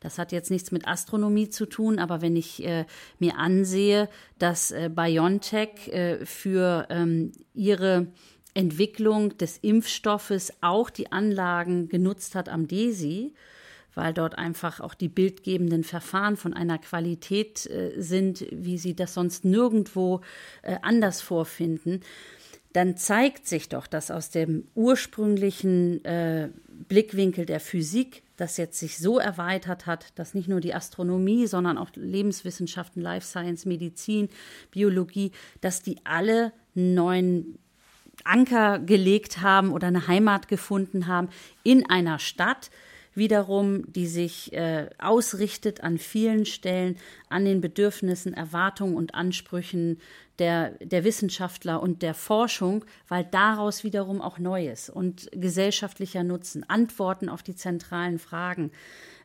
Das 0.00 0.18
hat 0.18 0.32
jetzt 0.32 0.50
nichts 0.50 0.72
mit 0.72 0.88
Astronomie 0.88 1.50
zu 1.50 1.66
tun, 1.66 2.00
aber 2.00 2.20
wenn 2.20 2.34
ich 2.34 2.64
äh, 2.64 2.84
mir 3.20 3.38
ansehe, 3.38 4.08
dass 4.38 4.72
äh, 4.72 4.90
BioNTech 4.92 5.88
äh, 5.88 6.26
für 6.26 6.86
ähm, 6.90 7.30
ihre 7.54 8.08
Entwicklung 8.54 9.38
des 9.38 9.58
Impfstoffes 9.58 10.52
auch 10.62 10.90
die 10.90 11.12
Anlagen 11.12 11.88
genutzt 11.88 12.34
hat 12.34 12.48
am 12.48 12.66
DESI, 12.66 13.34
weil 13.94 14.12
dort 14.12 14.36
einfach 14.36 14.80
auch 14.80 14.94
die 14.94 15.08
bildgebenden 15.08 15.84
Verfahren 15.84 16.36
von 16.36 16.54
einer 16.54 16.78
Qualität 16.78 17.66
äh, 17.66 17.92
sind, 18.00 18.44
wie 18.50 18.78
sie 18.78 18.96
das 18.96 19.14
sonst 19.14 19.44
nirgendwo 19.44 20.22
äh, 20.62 20.76
anders 20.82 21.20
vorfinden 21.20 22.00
dann 22.78 22.96
zeigt 22.96 23.48
sich 23.48 23.68
doch, 23.68 23.88
dass 23.88 24.08
aus 24.12 24.30
dem 24.30 24.68
ursprünglichen 24.76 26.04
äh, 26.04 26.48
Blickwinkel 26.86 27.44
der 27.44 27.58
Physik 27.58 28.22
das 28.36 28.56
jetzt 28.56 28.78
sich 28.78 28.98
so 28.98 29.18
erweitert 29.18 29.86
hat, 29.86 30.16
dass 30.16 30.32
nicht 30.32 30.48
nur 30.48 30.60
die 30.60 30.74
Astronomie, 30.74 31.48
sondern 31.48 31.76
auch 31.76 31.90
Lebenswissenschaften, 31.96 33.02
Life 33.02 33.26
Science, 33.26 33.66
Medizin, 33.66 34.28
Biologie, 34.70 35.32
dass 35.60 35.82
die 35.82 35.96
alle 36.04 36.52
neuen 36.74 37.58
Anker 38.22 38.78
gelegt 38.78 39.40
haben 39.40 39.72
oder 39.72 39.88
eine 39.88 40.06
Heimat 40.06 40.46
gefunden 40.46 41.08
haben 41.08 41.30
in 41.64 41.90
einer 41.90 42.20
Stadt, 42.20 42.70
wiederum, 43.18 43.90
die 43.92 44.06
sich 44.06 44.52
äh, 44.52 44.88
ausrichtet 44.98 45.82
an 45.82 45.98
vielen 45.98 46.46
Stellen 46.46 46.96
an 47.28 47.44
den 47.44 47.60
Bedürfnissen, 47.60 48.32
Erwartungen 48.32 48.96
und 48.96 49.14
Ansprüchen 49.14 49.98
der, 50.38 50.70
der 50.80 51.04
Wissenschaftler 51.04 51.82
und 51.82 52.02
der 52.02 52.14
Forschung, 52.14 52.84
weil 53.08 53.24
daraus 53.24 53.84
wiederum 53.84 54.22
auch 54.22 54.38
Neues 54.38 54.88
und 54.88 55.28
gesellschaftlicher 55.32 56.22
Nutzen, 56.22 56.64
Antworten 56.68 57.28
auf 57.28 57.42
die 57.42 57.56
zentralen 57.56 58.18
Fragen 58.18 58.70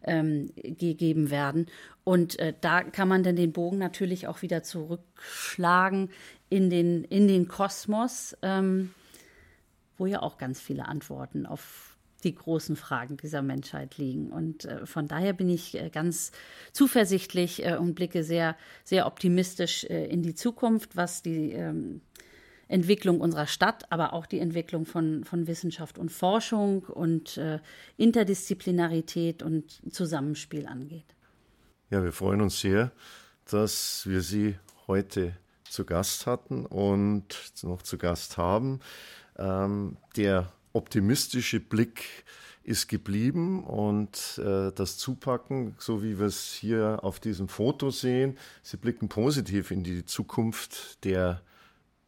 ähm, 0.03 0.51
gegeben 0.55 1.29
werden. 1.29 1.67
Und 2.03 2.39
äh, 2.39 2.53
da 2.59 2.83
kann 2.83 3.07
man 3.07 3.23
dann 3.23 3.35
den 3.35 3.53
Bogen 3.53 3.77
natürlich 3.77 4.27
auch 4.27 4.41
wieder 4.41 4.63
zurückschlagen 4.63 6.09
in 6.49 6.69
den, 6.69 7.03
in 7.05 7.27
den 7.27 7.47
Kosmos, 7.47 8.35
ähm, 8.41 8.93
wo 9.97 10.05
ja 10.05 10.21
auch 10.21 10.37
ganz 10.37 10.59
viele 10.59 10.87
Antworten 10.87 11.45
auf 11.45 11.92
die 12.23 12.35
großen 12.35 12.75
Fragen 12.75 13.17
dieser 13.17 13.41
Menschheit 13.41 13.97
liegen. 13.97 14.31
Und 14.31 14.65
äh, 14.65 14.85
von 14.85 15.07
daher 15.07 15.33
bin 15.33 15.49
ich 15.49 15.79
äh, 15.79 15.89
ganz 15.89 16.31
zuversichtlich 16.71 17.65
äh, 17.65 17.77
und 17.77 17.95
blicke 17.95 18.23
sehr, 18.23 18.55
sehr 18.83 19.05
optimistisch 19.05 19.83
in 19.83 20.23
die 20.23 20.35
Zukunft, 20.35 20.95
was 20.95 21.21
die 21.21 21.51
ähm, 21.51 22.01
Entwicklung 22.67 23.21
unserer 23.21 23.47
Stadt, 23.47 23.91
aber 23.91 24.13
auch 24.13 24.25
die 24.25 24.39
Entwicklung 24.39 24.85
von, 24.85 25.23
von 25.23 25.47
Wissenschaft 25.47 25.97
und 25.97 26.11
Forschung 26.11 26.83
und 26.83 27.39
Interdisziplinarität 27.97 29.43
und 29.43 29.81
Zusammenspiel 29.93 30.65
angeht. 30.65 31.05
Ja, 31.89 32.03
wir 32.03 32.13
freuen 32.13 32.41
uns 32.41 32.61
sehr, 32.61 32.91
dass 33.45 34.07
wir 34.07 34.21
Sie 34.21 34.55
heute 34.87 35.35
zu 35.73 35.85
Gast 35.85 36.25
hatten 36.25 36.65
und 36.65 37.25
noch 37.63 37.81
zu 37.81 37.97
Gast 37.97 38.37
haben. 38.37 38.79
Ähm, 39.37 39.97
der 40.15 40.51
optimistische 40.73 41.59
Blick 41.59 42.25
ist 42.63 42.87
geblieben 42.87 43.63
und 43.63 44.39
äh, 44.43 44.71
das 44.71 44.97
Zupacken, 44.97 45.75
so 45.77 46.01
wie 46.01 46.17
wir 46.17 46.27
es 46.27 46.53
hier 46.53 46.99
auf 47.01 47.19
diesem 47.19 47.47
Foto 47.47 47.89
sehen, 47.89 48.37
sie 48.61 48.77
blicken 48.77 49.09
positiv 49.09 49.71
in 49.71 49.83
die 49.83 50.05
Zukunft 50.05 51.03
der 51.03 51.41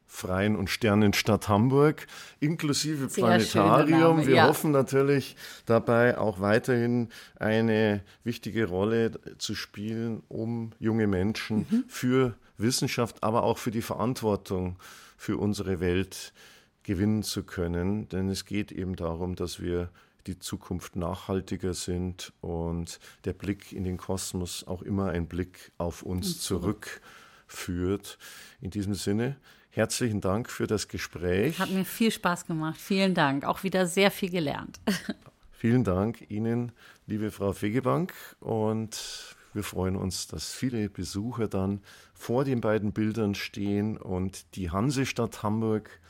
Freien 0.08 0.56
und 0.56 0.70
Sternenstadt 0.70 1.50
Hamburg, 1.50 2.08
inklusive 2.40 3.10
Sehr 3.10 3.26
Planetarium. 3.26 4.26
Wir 4.26 4.36
ja. 4.36 4.48
hoffen 4.48 4.72
natürlich 4.72 5.36
dabei 5.66 6.18
auch 6.18 6.40
weiterhin 6.40 7.10
eine 7.36 8.02
wichtige 8.24 8.66
Rolle 8.66 9.12
zu 9.38 9.56
spielen, 9.56 10.24
um 10.30 10.72
junge 10.80 11.08
Menschen 11.08 11.66
mhm. 11.70 11.84
für 11.90 12.36
Wissenschaft, 12.58 13.24
aber 13.24 13.44
auch 13.44 13.58
für 13.58 13.72
die 13.72 13.82
Verantwortung 13.82 14.78
für 15.18 15.36
unsere 15.38 15.82
Welt 15.82 16.14
zu 16.14 16.55
gewinnen 16.86 17.24
zu 17.24 17.44
können. 17.44 18.08
Denn 18.10 18.30
es 18.30 18.46
geht 18.46 18.72
eben 18.72 18.96
darum, 18.96 19.36
dass 19.36 19.60
wir 19.60 19.90
die 20.28 20.40
Zukunft 20.40 20.96
nachhaltiger 20.96 21.74
sind 21.74 22.34
und 22.42 23.00
der 23.26 23.34
Blick 23.34 23.74
in 23.74 23.84
den 23.84 23.98
Kosmos 23.98 24.66
auch 24.66 24.82
immer 24.82 25.10
ein 25.10 25.28
Blick 25.28 25.72
auf 25.78 26.04
uns 26.04 26.42
zurückführt. 26.42 28.18
In 28.62 28.72
diesem 28.72 28.96
Sinne, 28.96 29.36
herzlichen 29.70 30.22
Dank 30.22 30.50
für 30.50 30.68
das 30.68 30.88
Gespräch. 30.88 31.60
Hat 31.60 31.70
mir 31.70 31.86
viel 31.86 32.12
Spaß 32.12 32.46
gemacht. 32.46 32.80
Vielen 32.80 33.14
Dank. 33.14 33.46
Auch 33.46 33.64
wieder 33.64 33.86
sehr 33.88 34.10
viel 34.10 34.30
gelernt. 34.30 34.80
Vielen 35.52 35.84
Dank 35.84 36.30
Ihnen, 36.30 36.72
liebe 37.08 37.32
Frau 37.32 37.54
Fegebank. 37.54 38.14
Und 38.40 39.36
wir 39.54 39.64
freuen 39.64 39.96
uns, 39.96 40.28
dass 40.28 40.54
viele 40.54 40.90
Besucher 40.90 41.48
dann 41.48 41.82
vor 42.14 42.44
den 42.46 42.62
beiden 42.62 42.92
Bildern 42.92 43.36
stehen 43.36 43.98
und 43.98 44.56
die 44.56 44.70
Hansestadt 44.70 45.44
Hamburg 45.44 46.02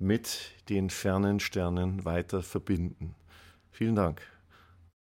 mit 0.00 0.52
den 0.68 0.90
fernen 0.90 1.40
Sternen 1.40 2.04
weiter 2.04 2.42
verbinden. 2.42 3.14
Vielen 3.70 3.94
Dank. 3.94 4.22